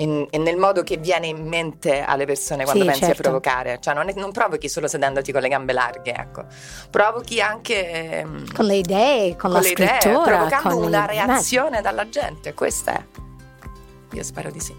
in, 0.00 0.26
nel 0.30 0.56
modo 0.56 0.82
che 0.82 0.96
viene 0.96 1.26
in 1.26 1.46
mente 1.46 2.00
alle 2.00 2.24
persone 2.24 2.64
quando 2.64 2.82
sì, 2.82 2.88
pensi 2.88 3.04
certo. 3.04 3.20
a 3.20 3.22
provocare. 3.22 3.78
Cioè 3.80 3.94
non, 3.94 4.08
è, 4.08 4.12
non, 4.14 4.32
provochi 4.32 4.68
solo 4.68 4.88
sedendoti 4.88 5.32
con 5.32 5.42
le 5.42 5.48
gambe 5.48 5.72
larghe, 5.72 6.14
ecco. 6.14 6.44
Provochi 6.90 7.40
anche... 7.40 8.24
Mm, 8.26 8.46
con 8.54 8.64
le 8.64 8.76
idee, 8.76 9.36
con, 9.36 9.50
con 9.50 9.52
la 9.52 9.62
scrittura. 9.62 9.94
Idee, 9.96 10.22
provocando 10.22 10.76
una 10.78 11.06
le... 11.06 11.12
reazione 11.12 11.80
dalla 11.82 12.08
gente, 12.08 12.54
questa 12.54 12.94
è. 12.94 13.04
Io 14.12 14.22
spero 14.22 14.50
di 14.50 14.60
sì. 14.60 14.74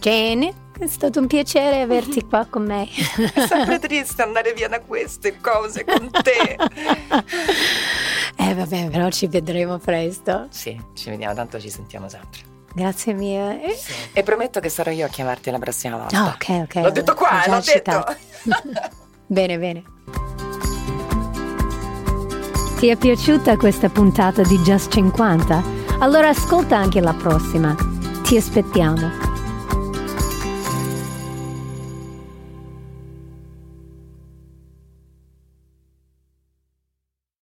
Jane, 0.00 0.54
è 0.78 0.86
stato 0.86 1.20
un 1.20 1.26
piacere 1.26 1.80
averti 1.80 2.24
qua 2.24 2.46
con 2.46 2.64
me. 2.64 2.88
È 3.34 3.46
sempre 3.46 3.78
triste 3.78 4.22
andare 4.22 4.52
via 4.54 4.68
da 4.68 4.80
queste 4.80 5.38
cose 5.40 5.84
con 5.84 6.08
te. 6.10 6.56
eh 8.36 8.54
vabbè, 8.54 8.88
però 8.88 9.10
ci 9.10 9.26
vedremo 9.26 9.78
presto. 9.78 10.46
Sì, 10.50 10.80
ci 10.94 11.10
vediamo, 11.10 11.34
tanto 11.34 11.60
ci 11.60 11.68
sentiamo 11.68 12.08
sempre. 12.08 12.47
Grazie 12.78 13.12
mille. 13.12 13.74
Sì. 13.76 13.92
E 14.12 14.22
prometto 14.22 14.60
che 14.60 14.68
sarò 14.68 14.92
io 14.92 15.06
a 15.06 15.08
chiamarti 15.08 15.50
la 15.50 15.58
prossima 15.58 15.96
volta. 15.96 16.22
Oh, 16.22 16.28
ok, 16.28 16.48
ok. 16.62 16.74
L'ho 16.76 16.90
detto 16.90 17.14
qua, 17.14 17.42
l'ho 17.48 17.60
detto. 17.60 18.04
bene, 19.26 19.58
bene. 19.58 19.82
Ti 22.78 22.86
è 22.86 22.96
piaciuta 22.96 23.56
questa 23.56 23.88
puntata 23.88 24.42
di 24.42 24.56
Just 24.58 24.92
50? 24.92 25.62
Allora 25.98 26.28
ascolta 26.28 26.76
anche 26.76 27.00
la 27.00 27.12
prossima. 27.14 27.74
Ti 28.22 28.36
aspettiamo. 28.36 29.27